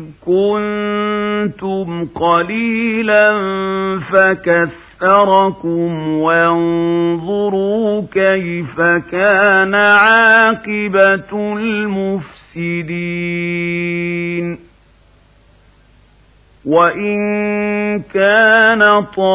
كنتم 0.25 2.07
قليلا 2.15 3.31
فكثركم 4.11 6.07
وانظروا 6.07 8.01
كيف 8.13 8.81
كان 9.11 9.75
عاقبة 9.75 11.57
المفسدين. 11.57 13.51
وإن 16.65 17.17
كان 18.13 19.03
طائفة 19.17 19.27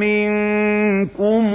منكم 0.00 1.54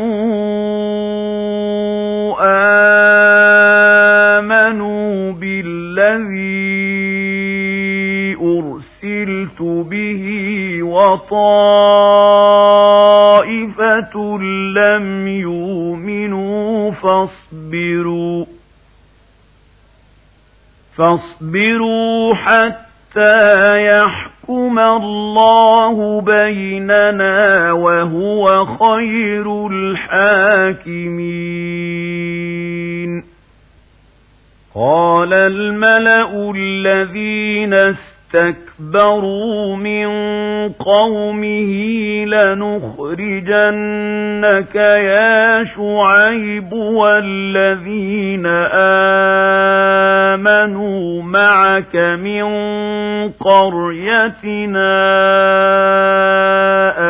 به 9.62 10.24
وطائفة 10.84 11.38
لم 14.76 15.28
يؤمنوا 15.28 16.92
فاصبروا 16.92 18.46
فاصبروا 20.98 22.36
حتى 22.36 23.86
يحكم 23.86 24.80
الله 24.80 26.22
بيننا 26.22 27.72
وهو 27.72 28.66
خير 28.66 29.68
الحاكمين 29.68 31.10
قال 34.76 35.34
الملأ 35.34 36.52
الذين 36.56 37.74
استكبروا 38.30 39.76
من 39.76 40.08
قومه 40.70 41.72
لنخرجنك 42.26 43.56
يا 44.76 45.64
شعيب 45.64 46.74
والذين 46.74 48.46
آمنوا 50.36 51.24
معك 51.24 51.96
من 51.96 52.44
قريتنا 53.30 55.00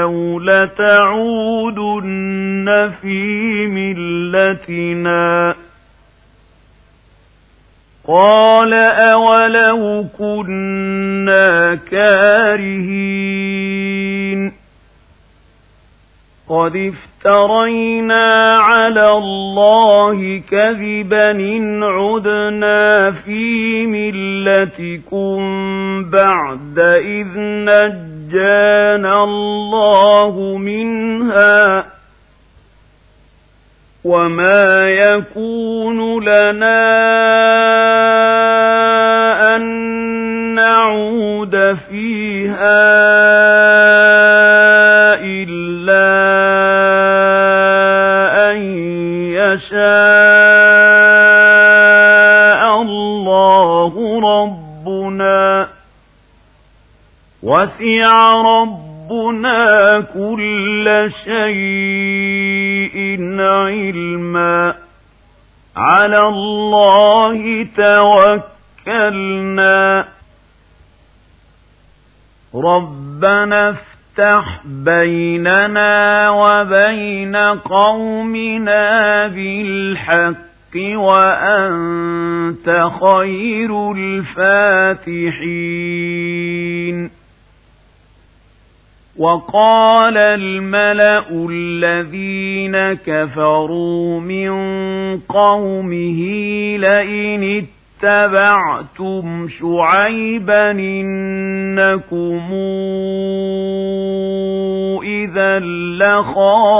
أو 0.01 0.39
لتعودن 0.39 1.89
في 3.01 3.67
ملتنا 3.67 5.55
قال 8.09 8.73
أولو 8.73 10.05
كنا 10.17 11.75
كارهين 11.91 13.39
قد 16.49 16.75
افترينا 16.75 18.55
على 18.57 19.11
الله 19.11 20.41
كذبا 20.51 21.31
إن 21.31 21.83
عدنا 21.83 23.11
في 23.11 23.85
ملتكم 23.87 25.39
بعد 26.09 26.79
إذ 26.79 27.27
نجانا 27.37 29.23
الله 29.23 30.57
منها 30.57 31.85
وما 34.09 34.89
يكون 34.89 36.23
لنا 36.23 36.81
أن 39.55 39.61
نعود 40.55 41.77
فيها 41.89 42.89
إلا 45.21 46.09
أن 48.51 48.57
يشاء 49.37 49.81
الله 52.81 53.93
ربنا 54.23 55.67
وسع 57.43 58.41
ربنا 58.41 58.88
كل 60.13 61.11
شيء 61.23 62.97
علما 63.39 64.75
على 65.77 66.21
الله 66.27 67.67
توكلنا 68.85 70.05
ربنا 72.55 73.69
افتح 73.69 74.61
بيننا 74.65 76.29
وبين 76.29 77.35
قومنا 77.35 79.27
بالحق 79.27 80.75
وأنت 80.95 82.67
خير 83.01 83.91
الفاتحين 83.91 85.59
وقال 89.19 90.17
الملأ 90.17 91.25
الذين 91.49 92.93
كفروا 92.93 94.19
من 94.19 94.51
قومه 95.19 96.19
لئن 96.77 97.63
اتبعتم 98.03 99.47
شعيبا 99.47 100.71
إنكم 100.71 102.53
إذا 105.03 105.59
لخاسرون 105.99 106.79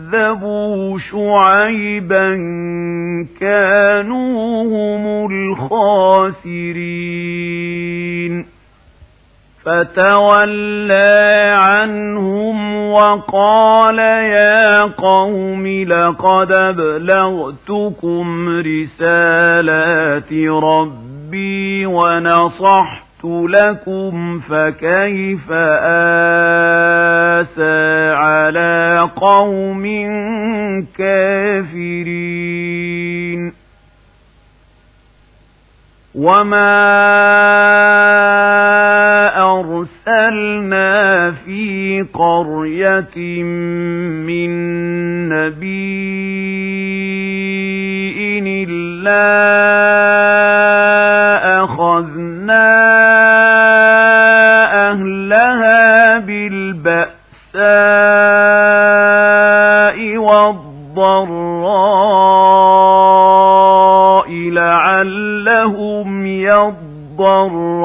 شعيبا 1.11 2.37
كانوا 3.39 4.63
هم 4.63 5.31
الخاسرين 7.01 8.45
فتولى 9.65 11.53
عنهم 11.57 12.85
وقال 12.91 13.99
يا 13.99 14.83
قوم 14.83 15.67
لقد 15.67 16.51
ابلغتكم 16.51 18.25
رسالات 18.59 20.33
ربي 20.63 21.85
ونصحت 21.85 23.10
لكم 23.25 24.39
فكيف 24.39 25.51
آسى 27.41 28.11
على 28.15 29.09
قوم 29.15 29.83
كافرين 30.97 32.41
وما 36.15 36.81
أرسلنا 39.37 41.31
في 41.31 42.05
قرية 42.13 43.43
من 44.27 44.49
نبي 45.29 45.91
إلا 48.67 49.23
أخذنا 51.63 52.90
بالبأساء 56.25 57.61
والضراء 60.17 60.81
لعلهم 64.49 66.25
يضرعون. 66.25 67.81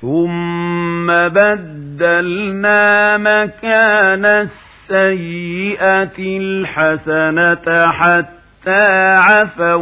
ثم 0.00 1.06
بدلنا 1.06 2.82
مكان 3.16 4.24
السيئة 4.24 6.18
الحسنة 6.18 7.90
حتى 7.90 9.16
عفوا 9.16 9.74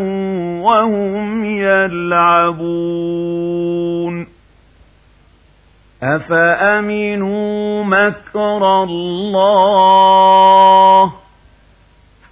وهم 0.62 1.44
يلعبون 1.44 3.04
أفأمنوا 6.02 7.84
مكر 7.84 8.82
الله 8.82 10.04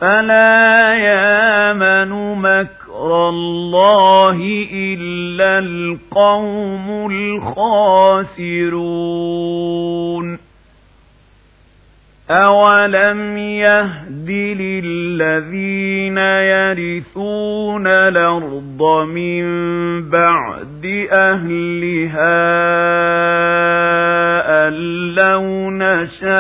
فلا 0.01 0.95
يامن 0.95 2.35
مكر 2.35 3.29
الله 3.29 4.37
إلا 4.73 5.59
القوم 5.59 7.11
الخاسرون 7.11 8.83
أولم 12.31 13.39
يهد 13.39 14.31
للذين 15.13 16.19
يرثون 16.19 17.87
الأرض 17.87 18.83
من 19.09 19.45
بعد 20.11 21.07
أهلها 21.13 22.43
أن 24.69 24.73
لو 25.15 25.71
نشاء 25.71 26.33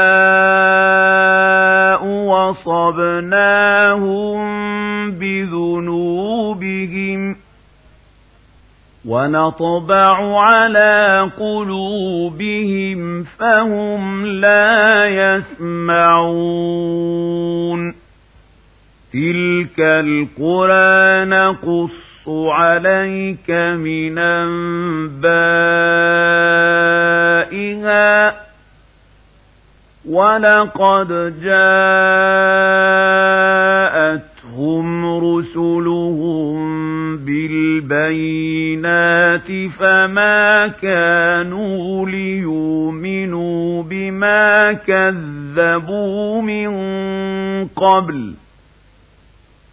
وصبناهم 2.33 3.63
بذنوبهم 5.11 6.33
ونطبع 9.09 10.41
على 10.41 11.31
قلوبهم 11.39 13.25
فهم 13.25 14.27
لا 14.27 15.07
يسمعون 15.07 16.83
تلك 19.13 19.81
القرى 19.81 21.25
نقص 21.25 22.29
عليك 22.29 23.51
من 23.51 24.19
أنبائها 27.53 28.35
ولقد 30.09 31.09
جاءتهم 33.83 35.07
رسلهم 35.25 36.63
بالبينات 37.17 38.93
فما 39.79 40.69
كانوا 40.69 42.07
ليؤمنوا 42.09 43.83
بما 43.83 44.73
كذبوا 44.73 46.43
من 46.43 46.73
قبل 47.69 48.35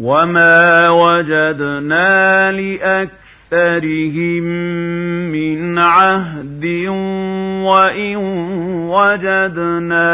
وما 0.00 0.88
وجدنا 0.88 2.52
لأكثرهم 2.52 4.42
من 5.32 5.78
عهد 5.78 6.64
وإن 7.64 8.16
وجدنا 8.88 10.12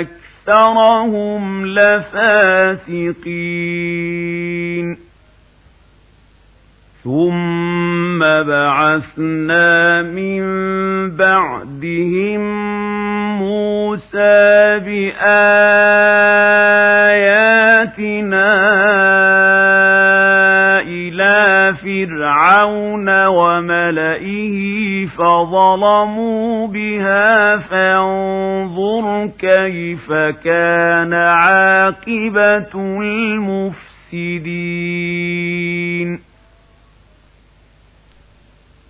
أكثرهم 0.00 1.66
لفاسقين. 1.66 3.08
ثم 7.04 8.18
بعثنا 8.18 10.02
من 10.02 10.42
بعدهم 11.16 12.40
موسى 13.38 14.78
بآياتنا 14.78 15.78
فرعون 21.72 23.26
وملئه 23.26 24.56
فظلموا 25.06 26.66
بها 26.66 27.56
فانظر 27.56 29.26
كيف 29.38 30.12
كان 30.44 31.12
عاقبة 31.14 32.74
المفسدين 33.02 34.28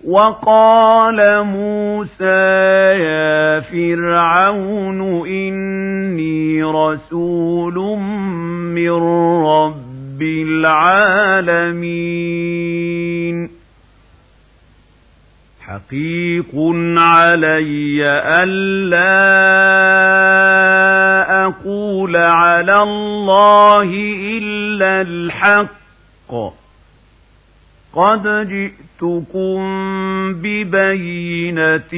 وقال 0.07 1.43
موسى 1.43 2.25
يا 2.99 3.59
فرعون 3.59 5.27
إني 5.27 6.63
رسول 6.63 7.97
من 8.75 8.91
رب 9.43 10.21
العالمين. 10.21 11.89
حقيق 15.61 16.55
علي 16.97 18.03
ألا 18.43 19.19
أقول 21.45 22.15
على 22.15 22.81
الله 22.81 23.89
إلا 24.37 25.01
الحق. 25.01 26.58
قد 27.99 28.23
جئتكم 28.47 29.59
ببينة 30.33 31.93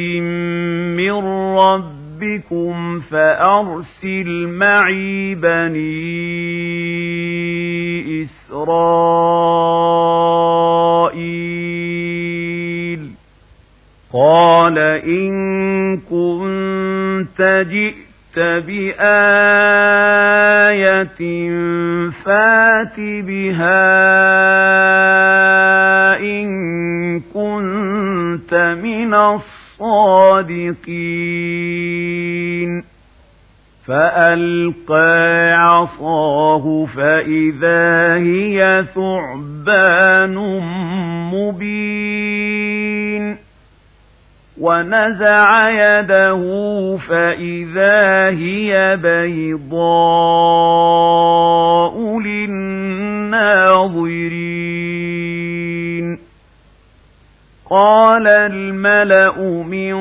من 0.98 1.26
رب 1.58 2.02
ربكم 2.22 3.00
فأرسل 3.00 4.48
معي 4.48 5.36
بني 5.36 6.02
إسرائيل 8.24 9.02
قال 14.14 14.78
إن 15.06 15.98
كنت 15.98 17.66
جئت 17.72 18.11
بآية 18.40 19.12
فات 22.12 22.96
بها 22.98 23.82
إن 26.20 27.20
كنت 27.20 28.54
من 28.84 29.14
الصادقين. 29.14 30.72
فألقى 33.88 35.52
عصاه 35.54 36.86
فإذا 36.96 38.16
هي 38.16 38.86
ثعبان 38.96 40.36
مبين. 41.34 42.72
ونزع 44.62 45.70
يده 45.70 46.42
فإذا 47.10 48.30
هي 48.30 48.98
بيضاء 49.02 49.80
للناظرين. 52.20 53.02
قال 57.70 58.28
الملأ 58.28 59.64
من 59.64 59.96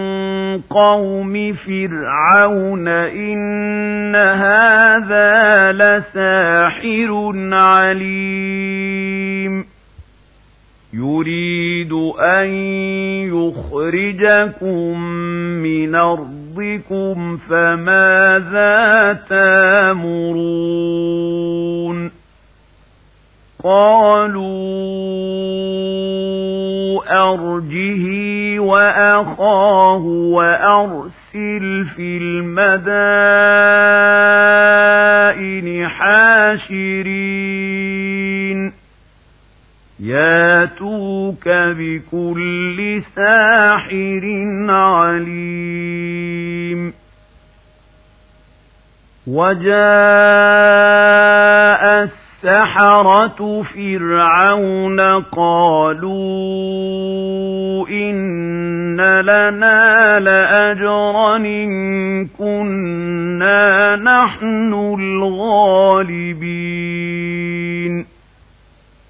قوم 0.61 1.53
فرعون 1.53 2.89
إن 2.89 4.17
هذا 4.17 5.73
لساحر 5.73 7.33
عليم. 7.53 9.01
يريد 10.95 11.93
أن 12.20 12.49
يخرجكم 13.30 15.01
من 15.62 15.95
أرضكم 15.95 17.36
فماذا 17.36 19.12
تامرون؟ 19.28 20.70
قالوا 23.64 24.80
أرجه 27.32 28.05
وأخاه 28.59 30.05
وأرسل 30.07 31.86
في 31.97 32.18
المدائن 32.22 32.68
حاشرين. 35.88 37.30
ياتوك 40.03 41.49
بكل 41.49 43.03
ساحر 43.17 44.23
عليم. 44.69 46.41
وجاء 49.27 49.71
السحرة 52.03 53.63
فرعون 53.63 55.01
قالوا 55.21 56.11
إن 57.89 59.01
لنا 59.21 60.21
لأجرا 60.21 61.37
إن 61.37 62.27
كنا 62.27 63.97
نحن 63.97 64.75
الغالبين. 64.99 66.21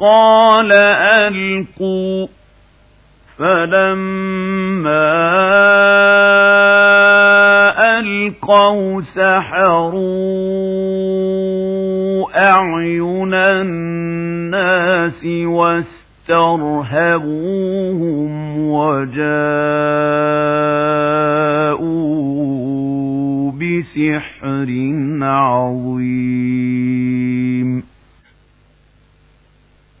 قال 0.00 0.72
ألقوا 0.72 2.26
فلما 3.38 5.20
ألقوا 7.98 9.00
سحروا 9.00 10.00
أعين 12.36 13.34
الناس 13.34 15.24
واسترهبوهم 15.24 16.60
وجاءوا 18.70 19.50
بسحر 23.52 24.68
عظيم 25.22 26.50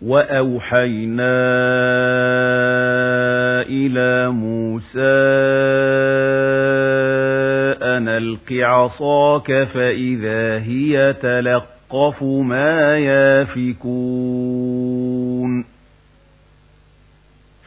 وأوحينا 0.02 1.40
إلى 3.62 4.30
موسى 4.30 5.00
أن 7.82 8.08
ألق 8.08 8.52
عصاك 8.52 9.64
فإذا 9.64 10.58
هي 10.58 11.12
تلقف 11.12 12.22
ما 12.22 12.98
يافكون. 12.98 14.80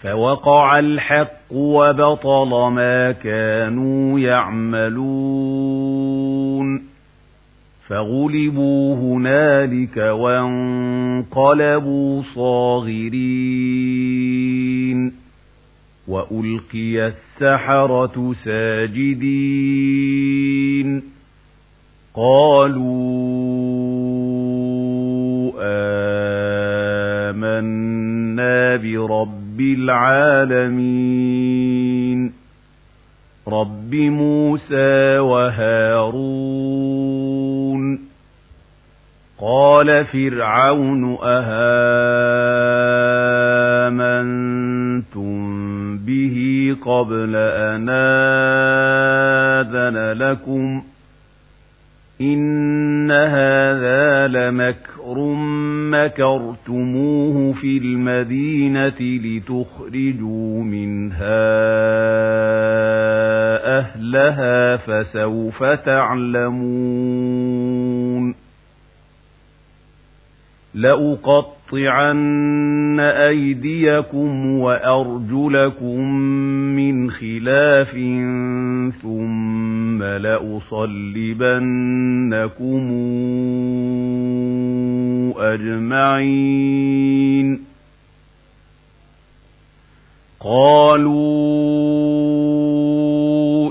فوقع 0.02 0.80
الحق 0.80 1.52
وبطل 1.52 2.72
ما 2.74 3.12
كانوا 3.12 4.20
يعملون. 4.20 5.84
فغلبوا 7.88 8.96
هنالك 8.96 9.98
وانقلبوا 9.98 10.94
صاغرين 12.36 14.04
وألقي 16.08 17.08
السحرة 17.08 18.34
ساجدين 18.44 19.64
قالوا 22.16 22.84
آمنا 27.30 28.76
برب 28.76 29.62
العالمين 29.62 31.24
رب 33.48 33.96
موسى 33.96 35.18
وهارون 35.20 36.74
قال 39.40 40.06
فرعون 40.06 41.18
أهامنتم 41.24 41.64
به 45.98 46.38
قبل 46.86 47.36
أن 47.36 47.90
آذن 49.60 49.98
لكم 50.12 50.84
إن 52.22 53.12
هذا 53.12 54.28
لمكر 54.28 55.20
مكرتموه 55.92 57.54
في 57.54 57.78
المدينة 57.78 59.00
لتخرجوا 59.00 60.64
منها 60.64 61.44
أهلها 63.80 64.78
فسوف 64.78 65.64
تعلمون 65.64 67.14
لأقطعن 71.74 73.00
أيديكم 73.00 74.60
وأرجلكم 74.60 76.10
من 76.76 77.12
خلاف 77.12 77.92
ثم 79.02 80.04
لأصلبنكم 80.04 80.54
أجمعين. 85.38 86.94
قالوا 90.40 91.24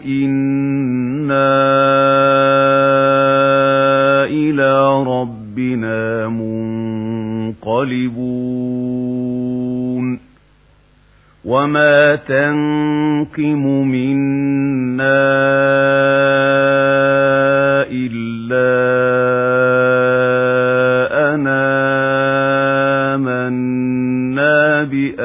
إنا 0.03 1.53
إلى 4.25 5.03
ربنا 5.05 5.42
منقلبون 8.93 10.21
وما 11.45 12.15
تنقم 12.17 13.67
منا 13.89 15.23
إلا 17.91 18.73
أنا 21.35 21.63
منا 23.17 24.85
بآيات 24.85 25.23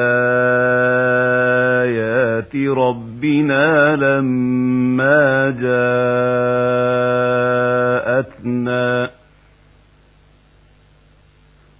ربنا 2.56 3.96
لما 3.96 5.50
جاءتنا 8.18 9.17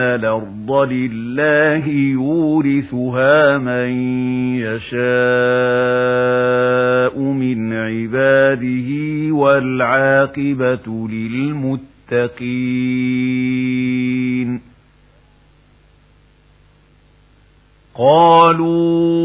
إن 0.00 0.06
الأرض 0.06 0.92
لله 0.92 1.88
يورثها 1.88 3.58
من 3.58 3.90
يشاء 4.56 5.00
من 7.18 7.72
عباده 7.72 8.88
والعاقبة 9.34 11.08
للمتقين. 11.08 11.80
قالوا 17.94 19.20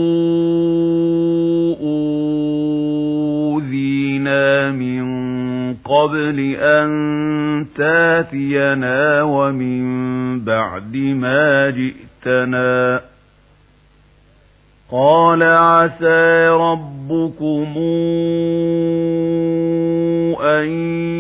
قبل 5.86 6.56
أن 6.60 7.66
تاتينا 7.76 9.24
ومن 9.24 9.86
بعد 10.40 10.96
ما 10.96 11.70
جئتنا. 11.70 13.02
قال 14.92 15.44
عسى 15.44 16.48
ربكم 16.48 17.78
أن 20.42 20.66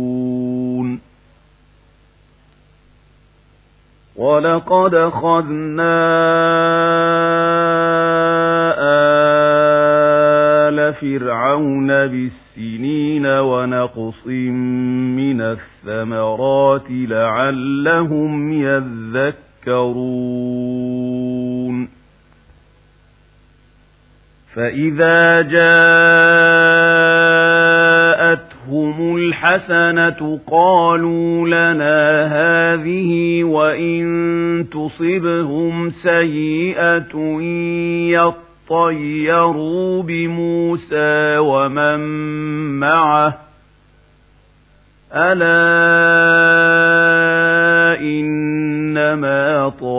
ولقد 4.17 4.95
أخذنا 4.95 5.97
آل 10.69 10.95
فرعون 10.95 11.87
بالسنين 11.87 13.27
ونقص 13.27 14.27
من 15.17 15.41
الثمرات 15.41 16.87
لعلهم 16.91 18.53
يذكرون 18.53 20.37
فإذا 24.55 25.43
جاءتهم 28.67 29.17
الحسنة 29.17 30.41
قالوا 30.51 31.49
لنا 31.49 32.27
هذه 32.27 33.45
وإن 33.45 34.67
تصبهم 34.73 35.91
سيئة 35.91 37.17
يطيروا 38.71 40.03
بموسى 40.03 41.39
ومن 41.39 42.01
معه 42.81 43.39
ألا 45.15 46.27
إنما 48.01 49.73
طائرهم 49.81 49.97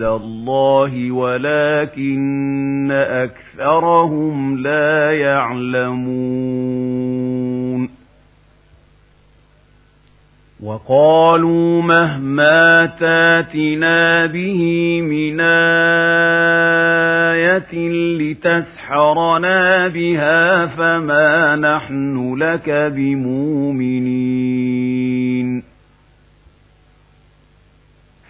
عند 0.00 0.22
الله 0.22 1.12
ولكن 1.12 2.90
أكثرهم 2.90 4.58
لا 4.58 5.12
يعلمون. 5.12 6.20
وقالوا 10.62 11.82
مهما 11.82 12.86
تاتنا 12.86 14.26
به 14.26 14.60
من 15.00 15.40
آية 17.40 17.88
لتسحرنا 18.18 19.88
بها 19.88 20.66
فما 20.66 21.56
نحن 21.56 22.34
لك 22.34 22.70
بمؤمنين. 22.70 24.30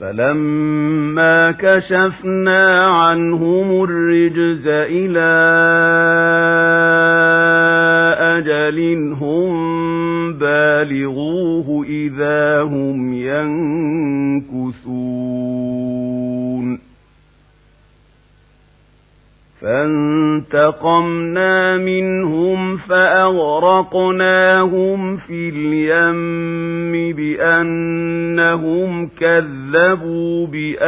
فلما 0.00 1.50
كشفنا 1.50 2.86
عنهم 2.86 3.84
الرجز 3.84 4.66
إلى 4.66 5.32
أجل 8.38 9.12
هم 9.12 9.52
بالغوه 10.32 11.84
إذا 11.88 12.62
هم 12.62 13.14
ينكثون 13.14 14.76
فانتقمنا 20.46 21.54
منهم 21.76 22.76
فأغرقناهم 22.76 23.96
في 25.16 25.48
اليم 25.48 27.16
بأنهم 27.16 29.06
كذبوا 29.20 30.46
بآياتنا 30.46 30.86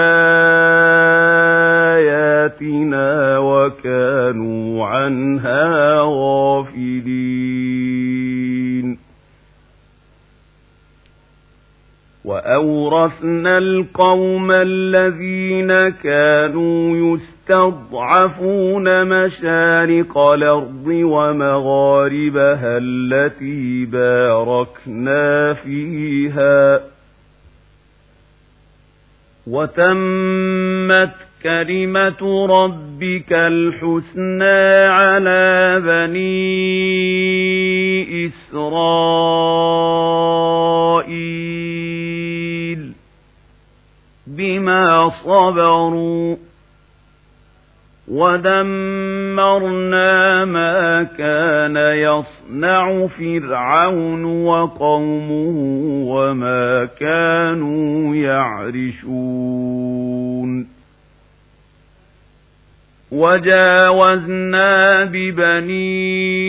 وكانوا 3.38 4.86
عنها 4.86 6.00
غافلين. 6.00 7.68
وأورثنا 12.24 13.58
القوم 13.58 14.50
الذين 14.50 15.88
كانوا 15.88 16.96
يستضعفون 17.50 19.04
مشارق 19.08 20.18
الأرض 20.18 20.86
ومغاربها 20.86 22.78
التي 22.78 23.84
باركنا 23.84 25.54
فيها. 25.54 26.80
وتمت 29.46 31.14
كلمة 31.42 32.46
ربك 32.46 33.32
الحسنى 33.32 34.86
على 34.86 35.80
بني 35.84 36.26
إسرائيل 38.26 38.68
بما 44.26 45.08
صبروا. 45.08 46.47
ودمرنا 48.10 50.04
ما 50.44 51.02
كان 51.02 51.76
يصنع 51.76 53.06
فرعون 53.06 54.24
وقومه 54.24 55.54
وما 56.08 56.88
كانوا 57.00 58.16
يعرشون 58.16 59.48
وجاوزنا 63.12 65.04
ببني 65.04 66.48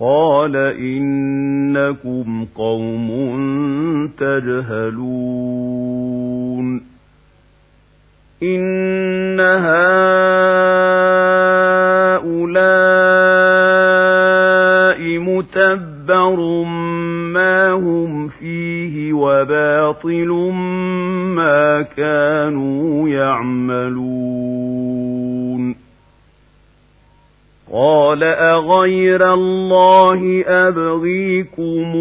قال 0.00 0.56
إنكم 0.56 2.46
قوم 2.54 3.08
تجهلون 4.18 5.68
إن 8.42 9.40
هؤلاء 9.40 9.88
متبر 15.18 16.64
ما 17.32 17.70
هم 17.70 18.28
فيه 18.28 19.12
وباطل 19.12 20.52
ما 21.34 21.82
كانوا 21.82 23.08
يعملون 23.08 24.77
قال 27.72 28.24
أغير 28.24 29.34
الله 29.34 30.44
أبغيكم 30.46 31.92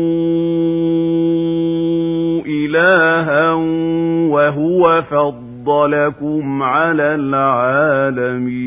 إلها 2.48 3.54
وهو 4.32 5.04
فضلكم 5.12 6.64
على 6.64 7.16
العالمين 7.16 8.58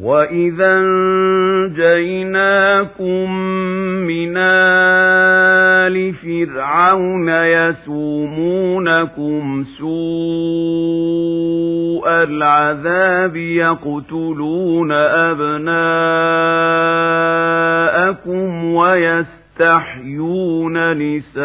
وإذا 0.00 0.76
انجيناكم 1.74 3.30
من 4.06 4.36
آل 4.36 6.14
فرعون 6.14 7.28
يسومونكم 7.28 8.64
سوء 9.78 9.94
العذاب 12.08 13.36
يقتلون 13.36 14.92
أبناءكم 14.92 15.84
ويستحيون 18.74 20.12
نساءكم 20.92 21.44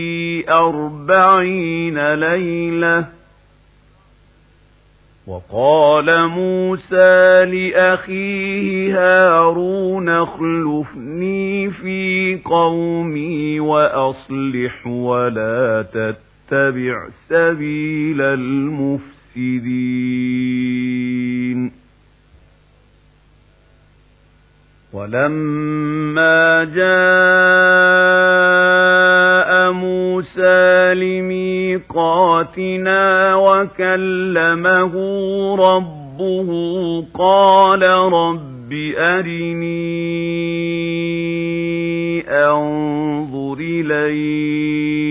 أربعين 0.49 2.13
ليلة. 2.13 3.05
وقال 5.27 6.27
موسى 6.27 7.45
لأخيه 7.45 8.97
هارون 8.97 10.09
اخلفني 10.09 11.69
في 11.69 12.39
قومي 12.45 13.59
وأصلح 13.59 14.87
ولا 14.87 15.85
تتبع 15.93 17.07
سبيل 17.29 18.21
المفسدين. 18.21 19.21
ولما 24.93 26.63
جاء 26.63 26.91
موسى 29.71 30.93
لميقاتنا 30.93 32.55
وكلمه 33.35 34.93
ربه 35.55 36.49
قال 37.13 37.83
رب 38.13 38.73
أرني 38.97 39.81
أنظر 42.29 43.57
إليك 43.59 45.10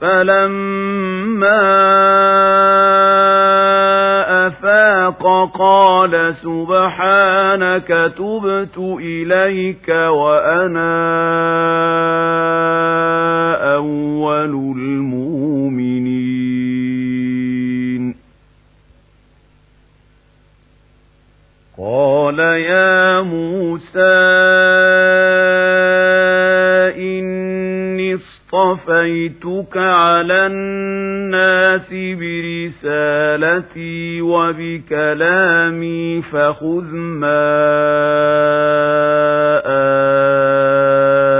فلما 0.00 1.60
أفاق 4.46 5.22
قال 5.58 6.34
سبحانك 6.42 7.88
تبت 8.18 8.78
إليك 9.00 9.88
وأنا 9.88 10.94
أول 13.76 14.54
المؤمنين 14.76 15.24
قال 21.78 22.38
يا 22.38 23.20
موسى 23.20 24.24
اصطفيتك 28.54 29.76
على 29.76 30.46
الناس 30.46 31.94
برسالتي 32.70 34.22
وبكلامي 34.22 36.22
فخذ 36.22 36.84
ما 36.94 37.64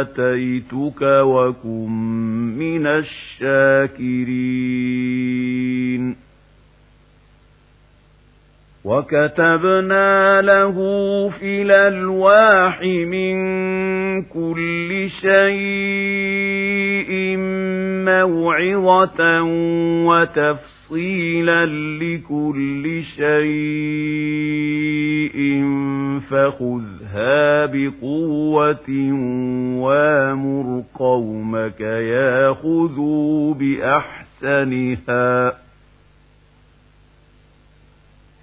آتيتك 0.00 1.02
وكن 1.02 1.90
من 2.58 2.86
الشاكرين. 2.86 4.24
وكتبنا 8.84 10.42
له 10.42 10.74
في 11.28 11.62
الألواح 11.62 12.82
من 12.82 13.34
كل 14.22 15.08
شيء 15.20 15.44
موعظة 18.04 19.42
وتفصيلا 20.06 21.66
لكل 22.02 23.02
شيء 23.16 24.14
فخذها 26.30 27.66
بقوة 27.66 28.90
وامر 29.80 30.84
قومك 30.94 31.80
ياخذوا 31.80 33.54
بأحسنها 33.54 35.52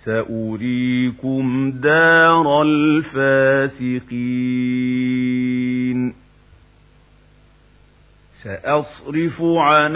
سأريكم 0.05 1.71
دار 1.71 2.61
الفاسقين. 2.61 4.01
سأصرف 8.43 9.41
عن 9.41 9.95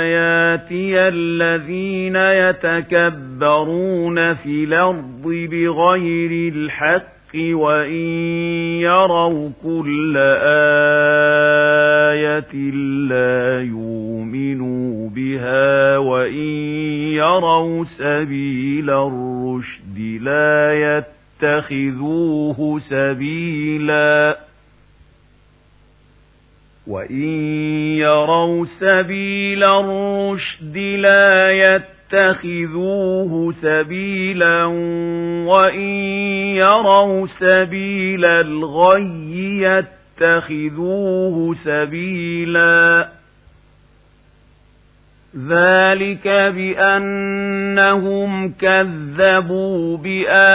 آياتي 0.00 1.08
الذين 1.08 2.16
يتكبرون 2.16 4.34
في 4.34 4.64
الأرض 4.64 5.22
بغير 5.22 6.52
الحق 6.52 7.19
وإن 7.34 8.06
يروا 8.80 9.50
كل 9.62 10.16
آية 12.16 12.54
لا 13.08 13.62
يؤمنوا 13.62 15.10
بها 15.10 15.98
وإن 15.98 16.48
يروا 17.14 17.84
سبيل 17.84 18.90
الرشد 18.90 19.98
لا 20.20 21.02
يتخذوه 21.42 22.78
سبيلا 22.78 24.38
وإن 26.86 27.28
يروا 27.98 28.66
سبيل 28.80 29.64
الرشد 29.64 30.76
لا 30.78 31.50
يتخذوه 32.12 33.52
سبيلا 33.52 34.64
وإن 35.46 35.88
يروا 36.56 37.26
سبيل 37.26 38.24
الغي 38.24 39.84
يتخذوه 40.20 41.54
سبيلا. 41.54 43.08
ذلك 45.48 46.28
بأنهم 46.28 47.72
كذبوا 48.52 49.96
بآياتنا 49.96 50.48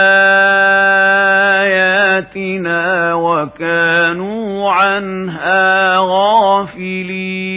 وكانوا 3.14 4.72
عنها 4.72 5.96
غافلين. 5.98 7.56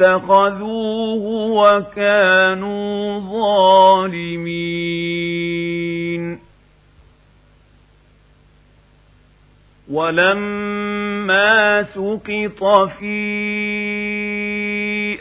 اتَّخَذُوهُ 0.00 1.24
وَكَانُوا 1.50 3.18
ظَالِمِينَ. 3.20 4.74
وَلَمَّا 9.90 11.82
سُقِطَ 11.82 12.88
فِي 12.98 13.14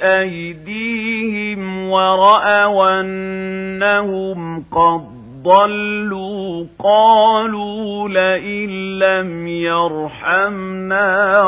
أَيْدِيهِمْ 0.01 1.89
وَرَأَوْا 1.89 3.01
أَنَّهُمْ 3.01 4.63
قَدْ 4.71 5.01
ضَلُّوا 5.43 6.65
قَالُوا 6.79 8.09
لَئِن 8.09 8.99
لَّمْ 8.99 9.47
يَرْحَمْنَا 9.47 11.43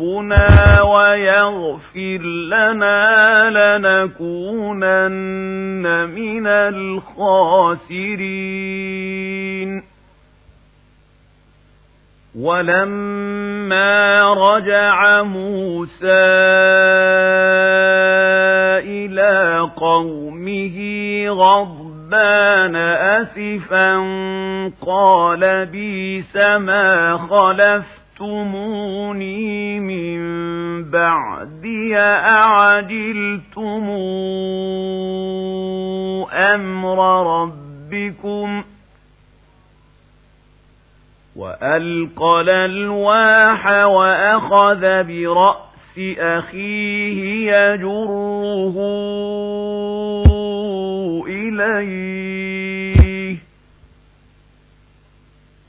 رَبُّنَا 0.00 0.82
وَيَغْفِرْ 0.82 2.22
لَنَا 2.48 3.50
لَنَكُونَنَّ 3.50 4.24
مِنَ 6.08 6.46
الْخَاسِرِينَ. 6.46 7.80
وَلَمَّا 12.38 14.20
رَجَعَ 14.34 15.22
مُوسَىٰ 15.22 16.06
إِلَىٰ 18.88 19.70
قَوْمِهِ 19.76 20.76
غَضْبَانَ 21.28 22.76
أَسِفًا 22.76 23.96
قَالَ 24.86 25.66
بِئْسَ 25.66 26.36
مَا 26.36 27.16
خَلَفْتُمُونِي 28.20 29.80
مِن 29.80 30.20
بَعْدِي 30.90 31.96
أَعَجِلْتُمْ 31.96 33.84
أَمْرَ 36.32 36.98
رَبِّكُمْ 37.42 38.62
ۖ 38.62 38.64
وألقى 41.36 42.40
الألواح 42.40 43.66
وأخذ 43.84 44.80
برأس 44.80 45.98
أخيه 46.18 47.52
يجره 47.52 48.76
إليه 51.26 52.69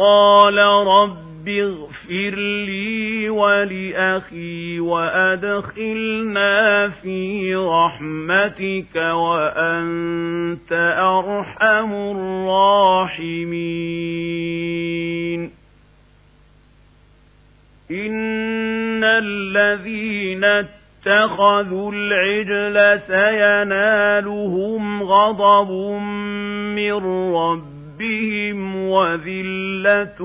قال 0.00 0.58
رب 0.86 1.48
اغفر 1.48 2.34
لي 2.66 3.28
ولأخي 3.28 4.80
وأدخلنا 4.80 6.88
في 6.88 7.54
رحمتك 7.54 8.96
وأنت 8.96 10.72
أرحم 10.98 11.92
الراحمين. 11.92 13.40
إن 17.90 19.04
الذين 19.04 20.44
اتخذوا 20.44 21.92
العجل 21.94 23.00
سينالهم 23.00 25.02
غضب 25.02 25.70
من 26.76 26.92
رب 27.34 27.79
ربهم 28.04 28.76
وذلة 28.76 30.16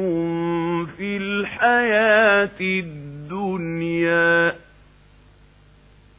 في 0.97 1.17
الحياة 1.17 2.59
الدنيا 2.61 4.55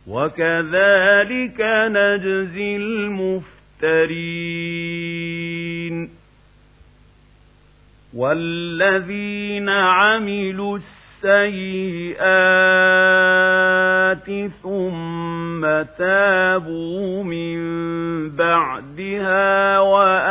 وكذلك 0.06 1.60
نجزي 1.90 2.76
المفترين 2.76 4.26
والذين 8.14 9.68
عملوا 9.68 10.78
السيئات 11.26 12.46
ثم 14.62 15.62
تابوا 15.98 17.22
من 17.22 17.56
بعدها 18.30 19.78
وآمنوا 19.78 20.22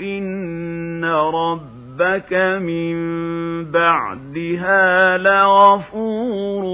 إن 0.00 1.04
ربك 1.04 2.32
من 2.62 2.94
بعدها 3.70 5.18
لغفور 5.18 6.64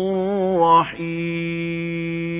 رحيم. 0.60 2.39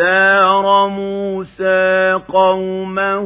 اختار 0.00 0.88
موسى 0.88 2.20
قومه 2.28 3.24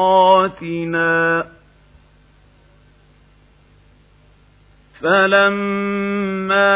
فلما 5.01 6.71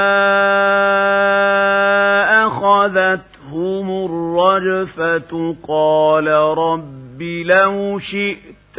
أخذتهم 2.47 3.91
الرجفة 3.91 5.57
قال 5.69 6.27
رب 6.59 7.23
لو 7.23 7.99
شئت 7.99 8.79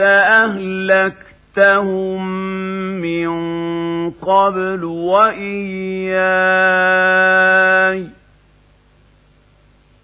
أهلكتهم 1.58 2.28
من 3.02 3.30
قبل 4.12 4.84
وإياي 4.84 6.16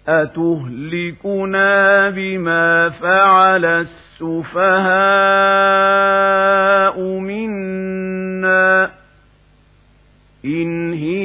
أتهلكنا 0.08 2.10
بما 2.10 2.90
فعل 2.90 3.64
السفهاء 3.64 4.62
منا 7.00 8.11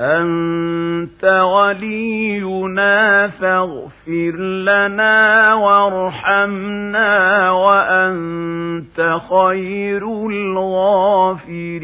أنت 0.00 1.24
ولينا 1.24 3.28
فاغفر 3.28 4.36
لنا 4.38 5.54
وارحمنا 5.54 7.50
وأنت 7.50 9.18
خير 9.30 10.26
الغافرين. 10.26 11.80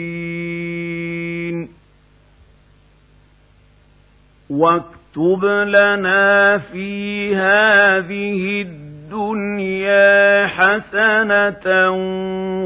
واكتب 4.51 5.45
لنا 5.45 6.59
في 6.59 7.37
هذه 7.37 8.63
الدنيا 8.63 8.86
الدنيا 9.07 10.47
حسنة 10.47 11.91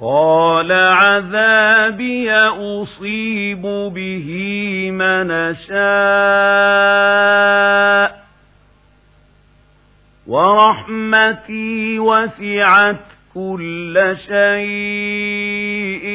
قال 0.00 0.72
عذابي 0.72 2.32
أصيب 2.32 3.62
به 3.94 4.28
من 4.90 5.54
شاء 5.54 5.82
ورحمتي 10.26 11.98
وسعت 11.98 12.96
كل 13.34 14.16
شيء 14.28 16.06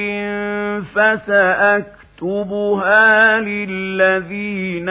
فسأكتبها 2.17 2.59
للذين 3.39 4.89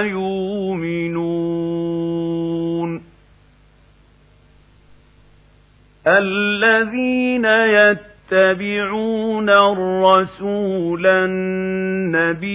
يؤمنون. 0.00 1.48
الذين 6.08 7.44
يتبعون 7.44 9.50
الرسول 9.50 11.06
النبي 11.06 12.48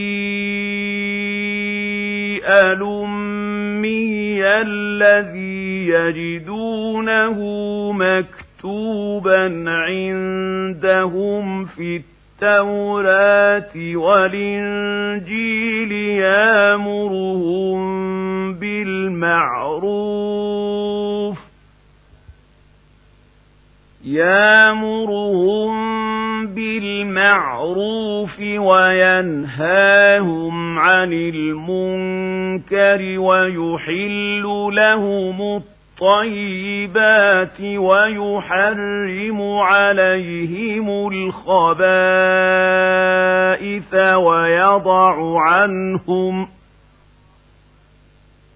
الأمي 2.47 4.45
الذي 4.45 5.87
يجدونه 5.87 7.39
مكتوبا 7.91 9.63
عندهم 9.67 11.65
في 11.65 12.01
التوراة 12.41 13.71
والإنجيل 13.95 15.91
يامرهم 15.91 17.83
بالمعروف 18.53 19.53
يامرهم 24.05 25.73
بالمعروف 26.47 28.39
وينهاهم 28.39 30.33
عن 30.79 31.13
المنكر 31.13 33.19
ويحل 33.19 34.43
لهم 34.73 35.61
الطيبات 36.01 37.61
ويحرم 37.61 39.41
عليهم 39.41 41.07
الخبائث 41.07 41.53
ويضع 44.15 45.39
عنهم 45.41 46.47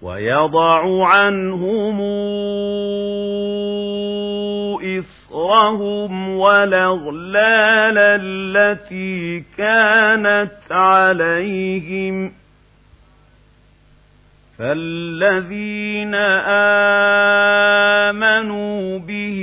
ويضع 0.02 1.06
عنهم 1.06 2.00
إصرهم 4.98 6.28
والأغلال 6.28 7.98
التي 7.98 9.44
كانت 9.56 10.52
عليهم 10.70 12.32
فالذين 14.58 16.14
آمنوا 18.08 18.98
به 18.98 19.38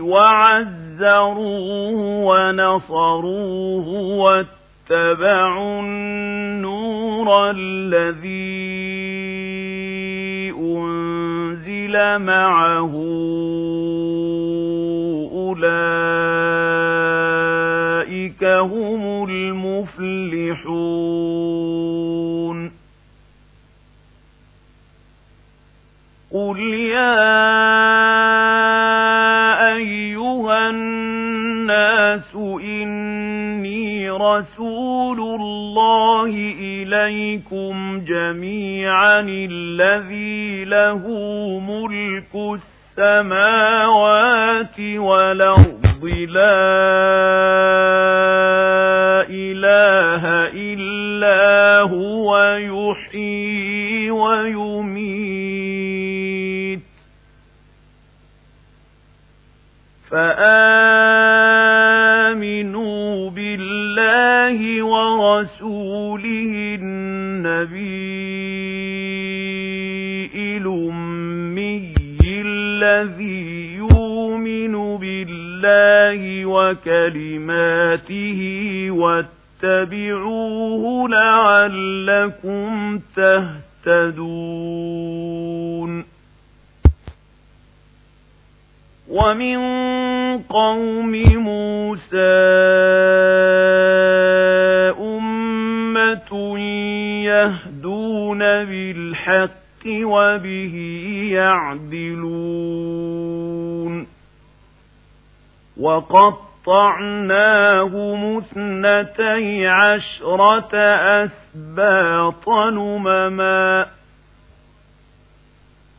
وعزروه 0.00 1.96
ونصروه 2.24 3.88
واتبعوا 3.98 5.80
النور 5.80 7.50
الذي 7.50 8.80
أنزل 10.58 12.18
معه 12.18 12.94
أولئك 17.10 18.44
هم 18.44 19.24
المفلحون 21.40 22.72
قل 26.32 26.58
يا 26.70 27.30
أيها 29.76 30.70
الناس 30.70 32.34
إني 32.64 34.10
رسول 34.10 35.20
الله 35.20 36.26
إليكم 36.60 38.00
جميعا 38.04 39.20
الذي 39.28 40.64
له 40.64 41.08
ملك 41.60 42.34
السماء 42.34 42.79
السماوات 42.98 44.80
والأرض 44.80 46.04
لا 46.04 46.60
إله 49.30 50.24
إلا 50.54 51.80
هو 51.80 52.56
يحيي 52.58 54.10
ويميت. 54.10 55.20
فآمنوا 60.10 61.00
بالله 63.30 64.82
ورسوله 64.84 66.09
بالله 76.10 76.46
وكلماته 76.46 78.40
واتبعوه 78.90 80.84
لعلكم 81.08 83.00
تهتدون. 83.16 84.60
ومن 89.08 89.58
قوم 90.38 91.12
موسى 91.36 92.16
أمة 95.00 96.58
يهدون 97.24 98.38
بالحق 98.38 99.86
وبه 99.86 100.74
يعدلون. 101.32 103.19
وقطعناه 105.80 107.34
مثنتي 108.14 109.66
عشرة 109.66 110.76
أسباط 111.24 112.48
نمما 112.48 113.86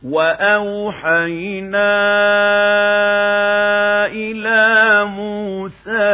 وأوحينا 0.04 1.92
إلى 4.06 5.04
موسى 5.04 6.12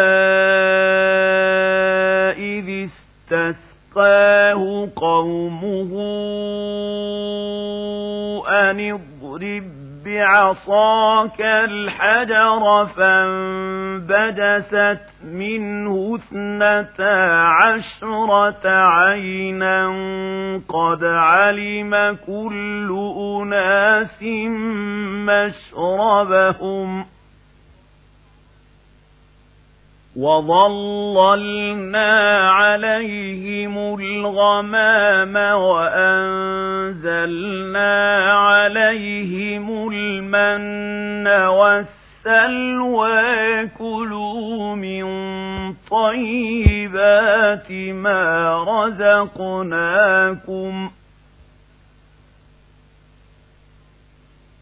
إذ 2.39 2.89
استسقاه 3.33 4.89
قومه 4.97 5.93
أن 8.49 8.81
اضرب 8.81 9.78
بعصاك 10.09 11.41
الحجر 11.41 12.87
فانبجست 12.97 14.69
منه 15.25 16.15
اثنتا 16.17 17.19
عشرة 17.61 18.69
عينا 18.69 19.89
قد 20.69 21.05
علم 21.05 22.19
كل 22.27 22.91
أناس 23.19 24.23
مشربهم. 25.29 27.18
وظللنا 30.19 32.11
عليهم 32.51 33.79
الغمام 34.01 35.37
وأنزلنا 36.97 37.85
عليهم 38.33 39.89
المن 39.93 41.27
والسلوى 41.47 43.17
كلوا 43.79 44.75
من 44.77 45.05
طيبات 45.91 47.73
ما 47.73 48.65
رزقناكم 49.39 50.73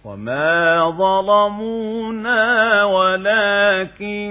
وما 0.06 0.90
ظلمونا 0.90 2.84
ولكن 2.84 4.30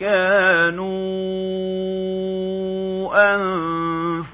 كانوا 0.00 0.82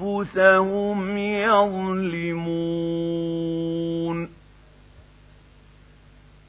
أنفسهم 0.00 1.18
يظلمون 1.18 2.68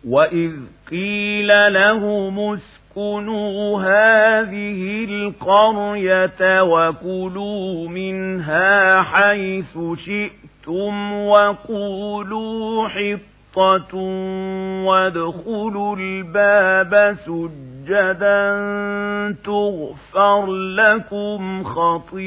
وإذ 0.08 0.52
قيل 0.92 1.74
لهم 1.74 2.40
اسكنوا 2.40 3.82
هذه 3.82 5.06
القرية 5.10 6.62
وكلوا 6.62 7.90
منها 7.90 9.02
حيث 9.02 9.78
شئتم 10.06 11.14
وقولوا 11.14 12.88
حط 12.88 13.20
حطة 13.56 13.96
وادخلوا 14.86 15.96
الباب 15.96 17.18
سجدا 17.26 18.50
تغفر 19.46 20.46
لكم 20.52 21.64
خطيئاتكم. 21.64 22.20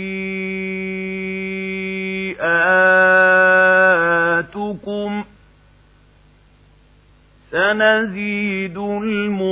سنزيد 7.51 8.79
المحسنين. 8.79 9.43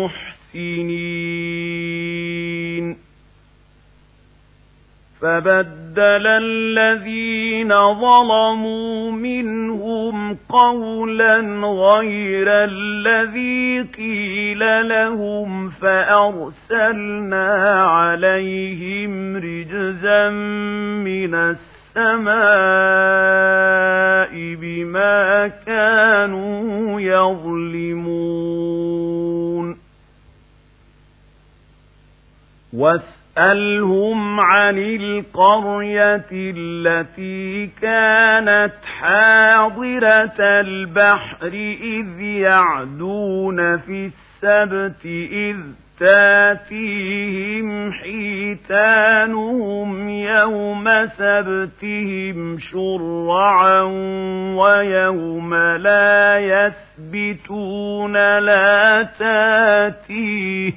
فبدل 5.23 6.27
الذين 6.27 7.69
ظلموا 7.95 9.11
منهم 9.11 10.37
قولا 10.49 11.41
غير 11.67 12.47
الذي 12.49 13.83
قيل 13.97 14.89
لهم 14.89 15.71
فأرسلنا 15.71 17.49
عليهم 17.85 19.37
رجزا 19.37 20.31
من 20.31 21.35
السماء 21.35 22.41
بما 24.55 25.49
كانوا 25.67 27.01
يظلمون. 27.01 28.31
واسألهم 33.41 34.41
عن 34.41 34.79
القرية 34.79 36.27
التي 36.33 37.67
كانت 37.83 38.75
حاضرة 39.01 40.41
البحر 40.41 41.47
إذ 41.83 42.21
يعدون 42.21 43.79
في 43.79 44.11
السبت 44.11 45.07
إذ 45.33 45.57
تاتيهم 46.01 47.93
حيتانهم 47.93 49.29
يوم 50.09 51.07
سبتهم 51.07 52.59
شرعا 52.59 53.81
ويوم 54.57 55.55
لا 55.55 56.39
يثبتون 56.39 58.13
لا 58.39 59.03
تاتيهم 59.19 60.71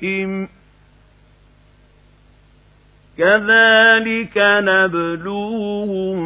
كذلك 3.18 4.38
نبلوهم 4.38 6.20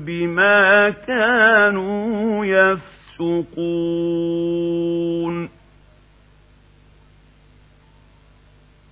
بما 0.00 0.90
كانوا 0.90 2.44
يفسقون. 2.46 3.58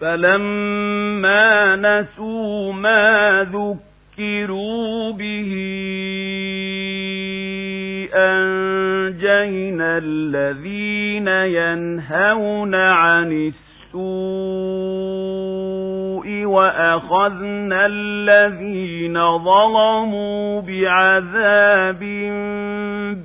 فلما 0.00 1.76
نسوا 1.76 2.72
ما 2.72 3.42
ذكروا 3.52 5.12
به 5.12 5.52
أنجينا 8.14 9.98
الذين 9.98 11.28
ينهون 11.28 12.74
عن 12.74 13.32
السوء 13.32 13.66
وأخذنا 16.28 17.86
الذين 17.86 19.38
ظلموا 19.38 20.60
بعذاب 20.60 22.00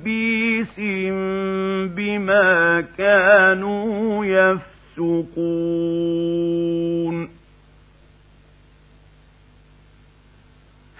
بيس 0.04 0.80
بما 1.96 2.80
كانوا 2.98 4.24
يفسقون. 4.24 5.82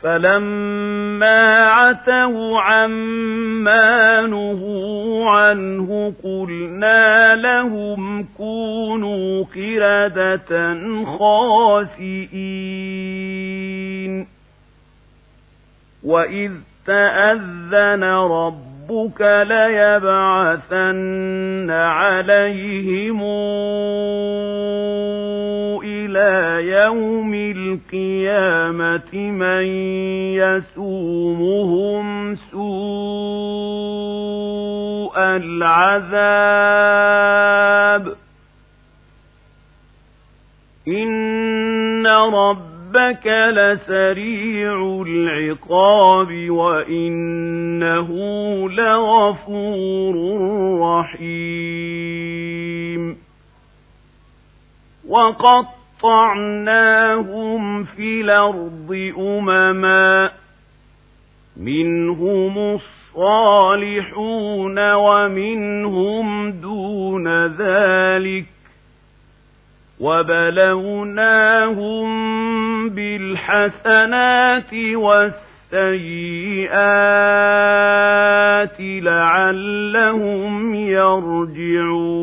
فلما 0.02 1.64
عتوا 1.64 2.60
عما 2.60 4.20
نهوا 4.20 5.30
عنه 5.30 6.14
قلنا 6.24 7.34
لهم 7.34 8.26
كونوا 8.36 9.44
قردة 9.44 10.74
خاسئين 11.18 12.62
وإذ 16.04 16.52
تأذن 16.86 18.04
ربك 18.90 19.20
ليبعثن 19.46 20.10
عليهم 21.70 23.22
إلى 25.84 26.66
يوم 26.68 27.34
القيامة 27.34 29.14
من 29.14 29.66
يسومهم 30.42 32.34
سوء 32.34 32.62
العذاب 35.18 36.42
إن 40.88 42.06
ربك 42.96 43.26
لسريع 43.26 45.02
العقاب 45.06 46.50
وإنه 46.50 48.08
لغفور 48.70 50.14
رحيم 50.80 52.22
وقط 55.08 55.82
وقطعناهم 56.02 57.84
في 57.84 58.20
الأرض 58.20 59.12
أمما 59.18 60.30
منهم 61.56 62.58
الصالحون 63.14 64.92
ومنهم 64.94 66.50
دون 66.50 67.46
ذلك 67.46 68.44
وبلوناهم 70.02 72.08
بالحسنات 72.88 74.74
والسيئات 74.94 75.76
لعلهم 78.80 80.74
يرجعون 80.74 82.22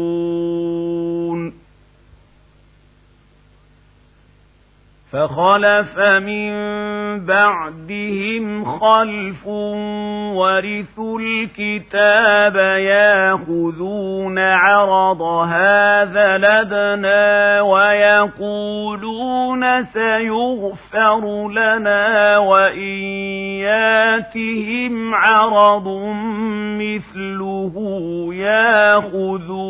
فخلف 5.11 5.99
من 5.99 6.51
بعدهم 7.25 8.65
خلف 8.65 9.47
ورثوا 10.37 11.19
الكتاب 11.19 12.55
ياخذون 12.79 14.39
عرض 14.39 15.21
هذا 15.21 16.37
لدنا 16.37 17.61
ويقولون 17.61 19.03
سيغفر 19.83 21.49
لنا 21.49 22.37
وإن 22.37 22.99
ياتهم 23.65 25.15
عرض 25.15 25.87
مثله 26.79 27.73
ياخذوه. 28.33 29.69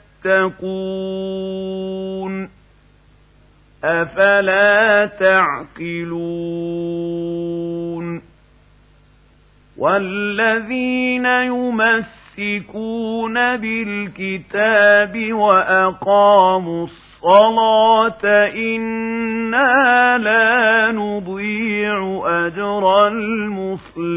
تتقون 0.23 1.81
أفلا 3.83 5.05
تعقلون 5.05 6.11
والذين 9.77 11.25
يمسكون 11.25 13.33
بالكتاب 13.57 15.33
وأقاموا 15.33 16.85
الصلاة 16.85 18.51
إنا 18.55 20.17
لا 20.17 20.91
نضيع 20.91 22.21
أجر 22.25 23.07
المصلحين 23.07 24.11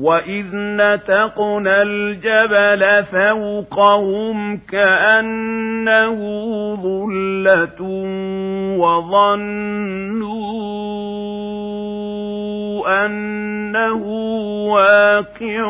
وَإِذْ 0.00 0.46
نَتَقْنَا 0.54 1.82
الْجَبَلَ 1.82 3.04
فَوْقَهُمْ 3.04 4.56
كَأَنَّهُ 4.56 6.16
ظُلَّةٌ 6.76 7.80
وَظَنُّوا 8.78 10.64
أَنَّهُ 13.06 14.02
وَاقِعٌ 14.74 15.66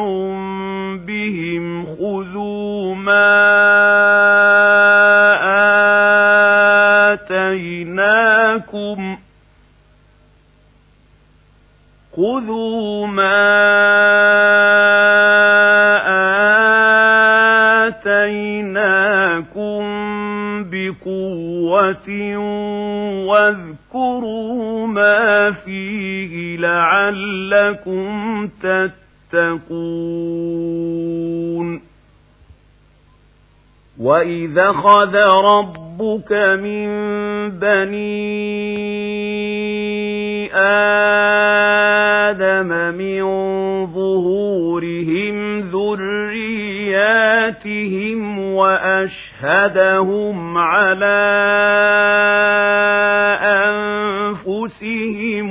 بِهِمْ 1.06 1.86
خُذُوا 1.86 2.94
مَا 2.94 3.44
آتَيْنَاكُمْ 7.12 9.23
خذوا 12.16 13.06
ما 13.06 13.44
آتيناكم 17.86 19.84
بقوة 20.70 22.08
واذكروا 23.26 24.86
ما 24.86 25.50
فيه 25.52 26.56
لعلكم 26.56 28.48
تتقون 29.32 30.74
وإذا 34.00 34.72
خذ 34.72 35.16
ربك 35.44 36.32
من 36.32 36.88
بني 37.50 38.54
آدم 42.30 42.94
من 42.94 43.22
ظهورهم 43.86 45.60
ذرياتهم 45.60 45.98
وأشهدهم 48.38 50.58
على 50.58 51.24
أنفسهم 53.42 55.50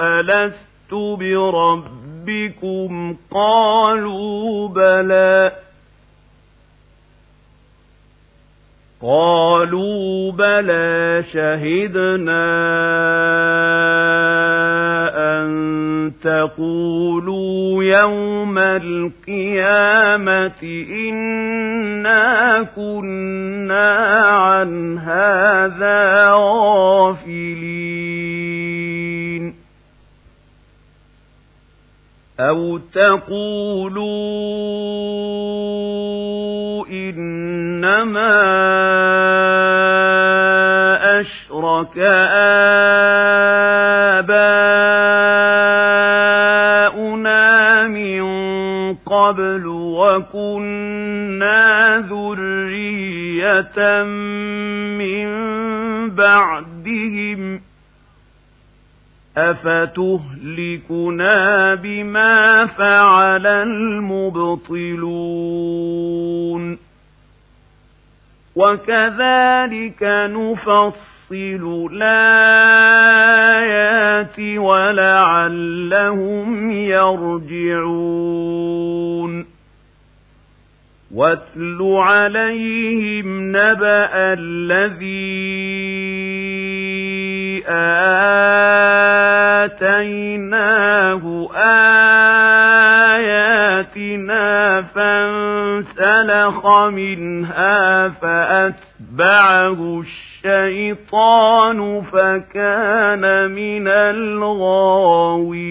ألست 0.00 0.92
بربكم؟ 0.92 3.16
قالوا 3.30 4.68
بلى. 4.68 5.52
قالوا 9.02 10.32
بلى 10.32 11.24
شهدنا 11.32 12.46
أن 15.16 16.12
تقولوا 16.22 17.84
يوم 17.84 18.58
القيامة 18.58 19.82
إنا 21.08 22.62
كنا 22.76 23.90
عن 24.28 24.98
هذا 24.98 26.32
غافلين. 26.32 27.70
أو 32.40 32.78
تقولوا 32.78 34.00
إنما 36.86 38.69
أشرك 41.80 41.98
آباؤنا 46.90 47.82
من 47.88 48.24
قبل 48.94 49.66
وكنا 49.96 51.58
ذرية 52.10 54.02
من 54.98 55.30
بعدهم 56.10 57.60
أفتهلكنا 59.36 60.94
بما 61.74 62.66
فعل 62.66 63.46
المبطلون 63.46 64.80
وكذلك 68.56 70.02
نفصل 70.30 71.19
الآيات 71.32 72.70
ولعلهم 74.58 75.90
يرجعون. 76.70 78.20
واتل 81.14 81.78
عليهم 81.82 83.48
نبأ 83.48 84.10
الذي 84.14 85.60
آتيناه 90.00 91.48
آياتنا 93.16 94.82
فانسلخ 94.82 96.66
منها 96.88 98.08
فأتبعه 98.08 100.00
الشيطان 100.00 102.02
فكان 102.02 103.50
من 103.50 103.88
الغاوين 103.88 105.70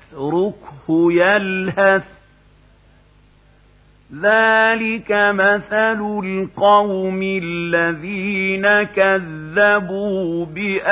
تتركه 0.11 1.11
يلهث 1.11 2.03
ذلك 4.21 5.11
مثل 5.11 6.19
القوم 6.23 7.19
الذين 7.43 8.83
كذبوا 8.83 10.45
بآياتنا 10.45 10.91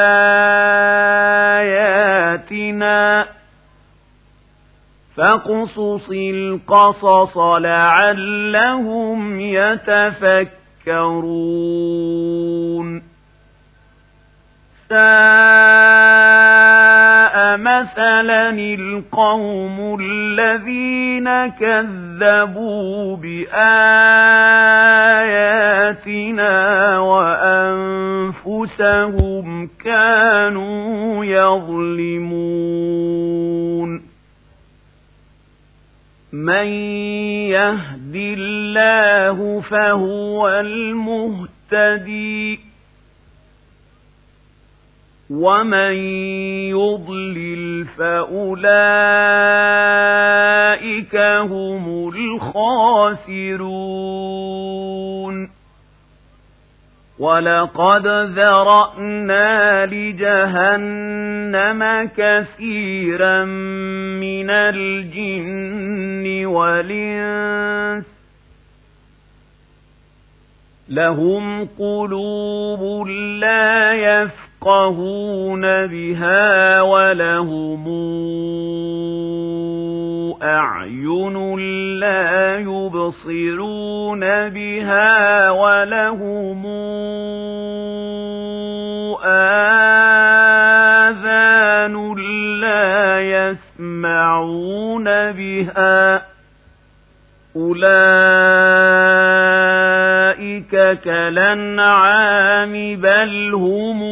فاقصص 5.15 6.09
القصص 6.09 7.37
لعلهم 7.37 9.39
يتفكرون 9.39 10.49
ساء 14.89 16.88
مثلا 17.57 18.49
القوم 18.49 19.97
الذين 20.01 21.47
كذبوا 21.47 23.17
بآياتنا 23.17 23.49
وأنفسهم 26.99 28.35
كانوا 29.85 31.25
يظلمون. 31.25 32.69
من 36.33 36.65
يهد 37.47 38.15
الله 38.15 39.61
فهو 39.61 40.49
المهتدي. 40.49 42.68
ومن 45.29 45.93
يضلل 46.73 47.85
فأولئك 47.97 48.35
هم 51.51 52.09
الخاسرون 52.09 53.79
ولقد 57.19 58.07
ذرأنا 58.07 59.85
لجهنم 59.85 61.29
كثيرا 62.17 63.45
من 63.45 64.49
الجن 64.49 66.45
والإنس 66.45 68.18
لهم 70.89 71.65
قلوب 71.79 73.07
لا 73.39 73.93
يفقهون 73.93 75.61
بها 75.87 76.81
ولهم 76.81 77.87
أعين 80.43 81.55
لا 81.99 82.57
يبصرون 82.57 84.19
بها 84.49 85.49
ولهم 85.51 86.65
آذان 89.25 90.85
لا 92.61 93.19
يسمعون 93.21 95.05
بها 95.31 96.21
أولئك 97.55 98.98
كالأنعام 100.75 102.71
بل 102.95 103.53
هم 103.53 104.03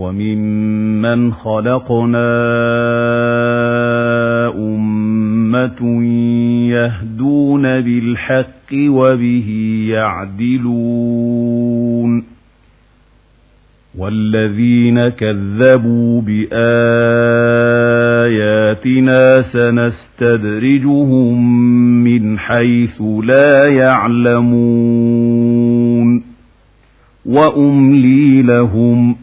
وممن 0.04 1.34
خلقنا 1.34 2.34
أمة 4.56 6.04
يهدون 6.70 7.62
بالحق 7.62 8.74
وبه 8.74 9.50
يعدلون 9.90 11.44
والذين 13.98 15.10
كذبوا 15.10 16.22
بآياتنا 16.22 16.52
سنستدرجهم 19.42 21.04
من 22.04 22.40
حيث 22.40 23.02
لا 23.24 23.68
يعلمون 23.68 24.94
وأملي 27.26 28.42
لهم 28.42 29.23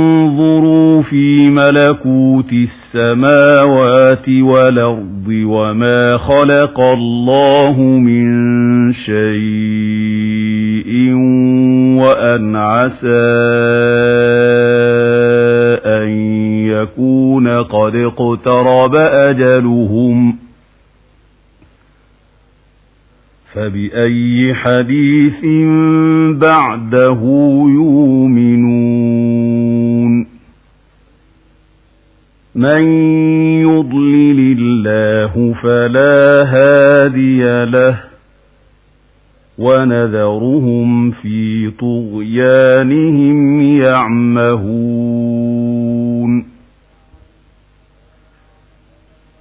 في 1.01 1.49
ملكوت 1.49 2.53
السماوات 2.53 4.29
والأرض 4.29 5.27
وما 5.27 6.17
خلق 6.17 6.79
الله 6.79 7.81
من 7.81 8.31
شيء 8.93 10.11
وأن 12.01 12.55
عسى 12.55 13.31
أن 15.85 16.09
يكون 16.67 17.47
قد 17.47 17.95
اقترب 17.95 18.95
أجلهم 18.95 20.35
فبأي 23.53 24.53
حديث 24.53 25.45
بعده 26.39 27.19
يؤمنون 27.75 29.10
من 32.55 32.81
يضلل 33.61 34.57
الله 34.59 35.53
فلا 35.63 36.43
هادي 36.43 37.65
له 37.65 37.97
ونذرهم 39.57 41.11
في 41.11 41.71
طغيانهم 41.79 43.61
يعمهون 43.81 45.21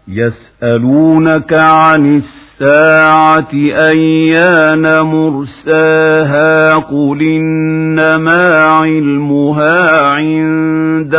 يسألونك 0.09 1.53
عن 1.53 2.17
الساعة 2.17 3.53
أيان 3.89 5.01
مرساها 5.01 6.75
قل 6.77 7.23
إنما 7.23 8.65
علمها 8.65 10.01
عند 10.07 11.15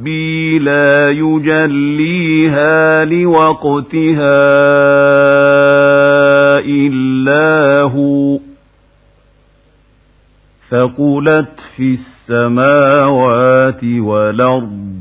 ربي 0.00 0.58
لا 0.58 1.10
يجليها 1.10 3.04
لوقتها 3.04 4.40
إلا 6.58 7.80
هو 7.82 8.38
فقلت 10.68 11.60
في 11.76 11.98
السماوات 12.00 13.84
والأرض 13.84 14.94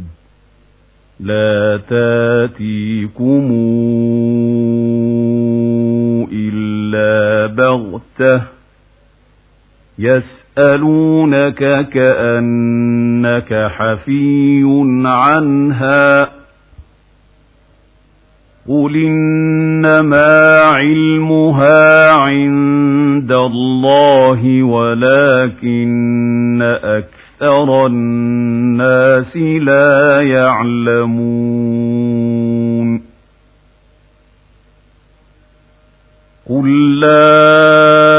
لا 1.19 1.81
تاتيكم 1.89 3.47
إلا 6.31 7.45
بغتة 7.47 8.41
يسألونك 10.57 11.89
كأنك 11.89 13.67
حفي 13.77 14.63
عنها 15.05 16.30
قل 18.67 18.95
إنما 18.95 20.61
علمها 20.61 22.11
عند 22.11 23.31
الله 23.31 24.63
ولكن 24.63 26.61
أكثر 26.84 27.85
الناس 27.85 29.38
لا 29.38 30.21
يعلمون 30.21 31.69
قل 36.49 36.99
لا 36.99 38.19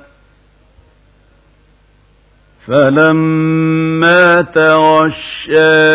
فلما 2.71 4.41
تغشاها 4.41 5.93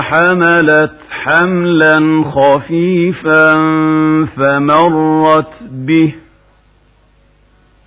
حملت 0.00 0.92
حملا 1.10 2.24
خفيفا 2.24 3.54
فمرت 4.36 5.52
به 5.70 6.14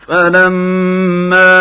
فلما 0.07 1.51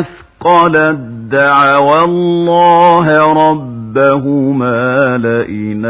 أثقلت 0.00 0.98
دعوى 1.30 2.04
الله 2.04 3.34
ربهما 3.96 5.18
لئن 5.18 5.84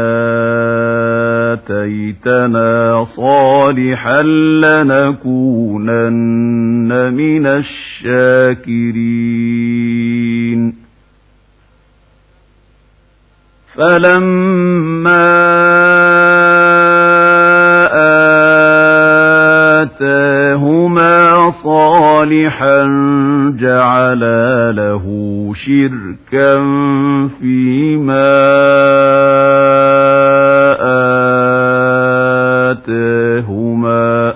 آتيتنا 1.53 3.05
صالحا 3.15 4.21
لنكونن 4.61 6.13
من 7.13 7.45
الشاكرين 7.47 8.85
فلما 13.75 15.84
صالحا 21.63 22.83
جعلا 23.59 24.71
له 24.71 25.05
شركا 25.55 26.57
فيما 27.39 28.35
آتاهما 32.71 34.35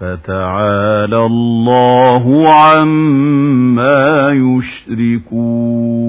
فتعالى 0.00 1.26
الله 1.26 2.54
عما 2.54 4.30
يشركون 4.30 6.05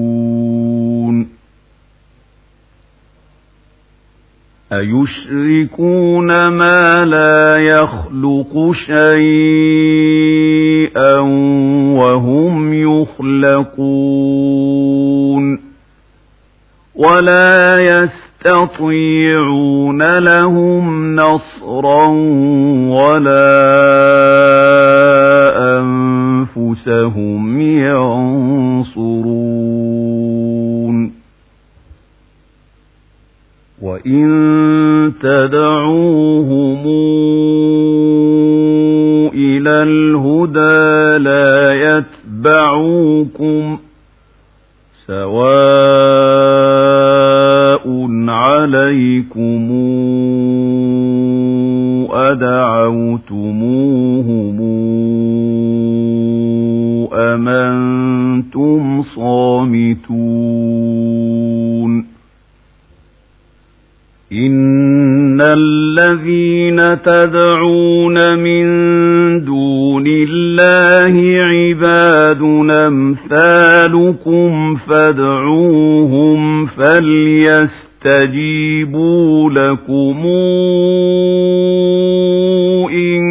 أيشركون 4.72 6.48
ما 6.48 7.04
لا 7.04 7.56
يخلق 7.56 8.72
شيئا 8.86 9.98
وهم 11.98 12.74
يخلقون 12.74 14.08
ولا 16.94 17.78
يستطيعون 18.44 19.38
لهم 20.18 21.14
نصرا 21.14 22.06
ولا 22.88 23.58
أنفسهم 25.78 27.60
ينصرون 27.60 29.38
وإن 33.82 35.12
تدعوهم 35.20 36.86
إلى 39.34 39.82
الهدى 39.82 41.18
لا 41.24 41.72
يتبعوكم 42.34 43.78
سواء 45.06 46.48
عليكم 48.28 49.68
أدعوتموهم 53.30 54.58
أم 57.12 57.48
أنتم 57.48 59.02
صامتون 59.02 60.08
إن 64.32 65.40
الذين 65.40 67.02
تدعون 67.02 68.38
من 68.38 68.64
دون 69.44 70.04
الله 70.06 71.42
عباد 71.42 72.42
أمثالكم 72.70 74.76
فادعوهم 74.76 76.66
فليستجيبوا 76.66 77.70
لكم 79.50 80.26
إن 82.92 83.22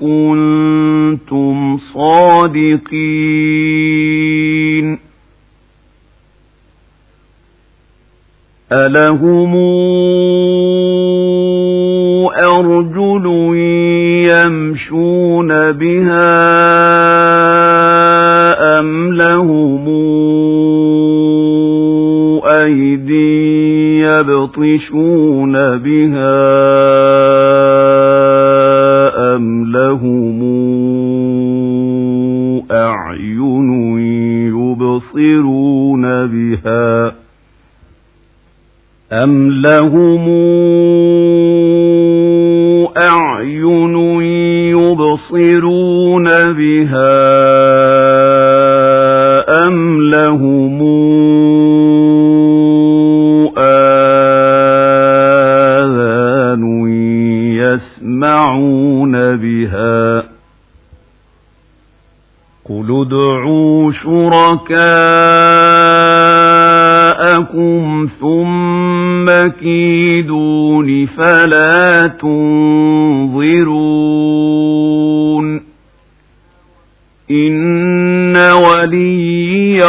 كنتم 0.00 1.78
صادقين 1.94 2.92
ألهم 8.72 9.54
أرجل 12.32 13.26
يمشون 14.32 15.48
بها 15.72 16.32
أم 18.78 19.12
لهم 19.14 19.88
أيدي 22.46 24.00
يبطشون 24.00 25.52
بها 25.78 26.42
أم 29.36 29.72
لهم 29.72 30.42
أعين 32.70 33.72
يبصرون 34.48 36.02
بها 36.26 37.12
أم 39.12 39.50
لهم 39.50 40.51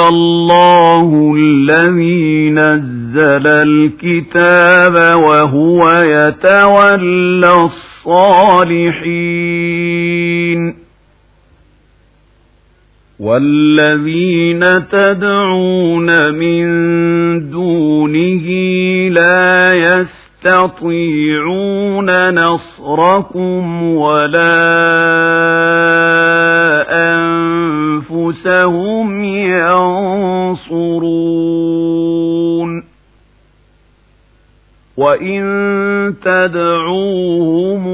الله 0.09 1.35
الذي 1.37 2.49
نزل 2.49 3.47
الكتاب 3.47 4.95
وهو 5.23 5.91
يتولى 5.91 7.69
الصالحين. 8.05 9.23
والذين 13.19 14.87
تدعون 14.87 16.33
من 16.33 16.65
دونه 17.49 18.47
لا 19.09 19.73
يستطيعون 19.73 21.29
نصركم 22.29 23.83
ولا 23.83 24.63
أنفسهم 28.23 29.23
ينصرون. 29.23 30.83
وإن 34.97 35.43
تدعوهم 36.23 37.87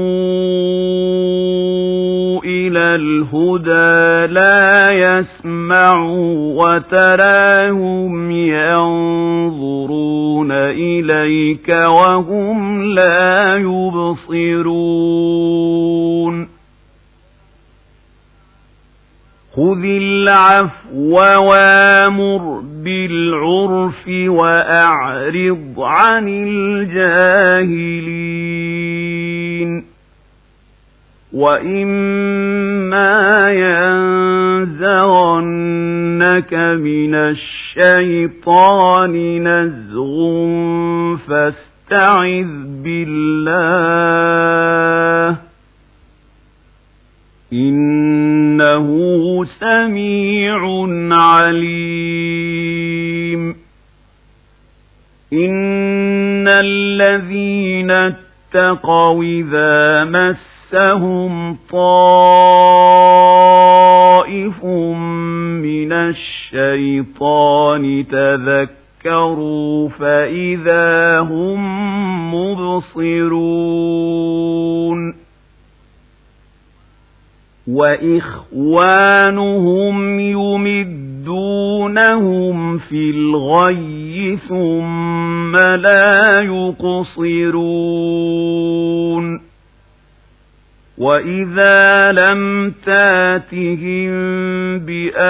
إلى 2.44 2.94
الهدى 2.94 4.32
لا 4.32 4.92
يسمعوا 4.92 6.54
وتراهم 6.64 8.30
ينظرون 8.30 8.92
إليك 10.52 11.68
وهم 11.68 12.82
لا 12.82 13.56
يبصرون. 13.56 14.80
خذ 19.70 19.84
العفو 19.84 21.14
وامر 21.48 22.62
بالعرف 22.84 24.08
وأعرض 24.08 25.74
عن 25.78 26.28
الجاهلين 26.28 28.00
وإما 31.32 32.70
ينزغنك 34.70 35.34
من 36.54 37.14
الشيطان 37.14 39.12
نزغ 39.48 40.46
فاستعذ 41.28 42.66
بالله 42.84 44.20
إنه 47.52 48.88
سميع 49.44 50.86
عليم. 51.12 52.80
إن 55.32 56.48
الذين 56.48 57.90
اتقوا 57.90 59.24
إذا 59.24 60.04
مسهم 60.04 61.56
طائف 61.72 61.84
من 64.64 65.92
الشيطان 65.92 68.04
تذكروا 68.10 69.88
فإذا 69.88 71.18
هم 71.18 71.60
مبصرون. 72.34 74.00
وإخوانهم 77.72 79.40
يمدونهم 80.20 82.78
في 82.78 83.10
الغي 83.10 84.38
ثم 84.48 85.56
لا 85.56 86.40
يقصرون. 86.40 87.90
وإذا 91.00 92.12
لم 92.12 92.72
تاتهم 92.86 94.10
بآية 94.78 95.20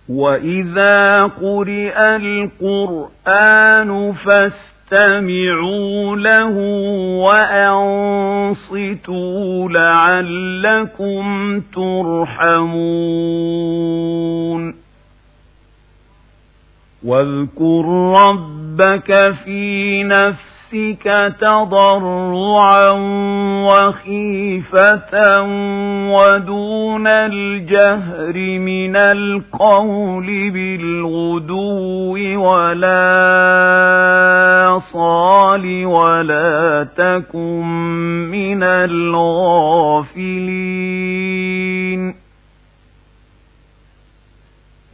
وإذا 0.08 1.22
قرئ 1.22 2.16
القرآن 2.16 4.12
فاستمعوا 4.12 6.16
له 6.16 6.54
وأنصتوا 7.22 8.48
لعلكم 9.68 11.60
ترحمون. 11.60 12.76
واذكر 17.06 17.84
ربك 18.26 19.34
في 19.44 20.02
نفسك 20.02 21.34
تضرعا 21.40 22.90
وخيفة 23.66 25.42
ودون 26.12 27.06
الجهر 27.06 28.58
من 28.58 28.96
القول 28.96 30.50
بالغدو 30.50 32.16
ولا 32.42 32.96
صال 34.92 35.86
ولا 35.86 36.86
تكن 36.96 37.66
من 38.30 38.62
الغافلين 38.62 39.06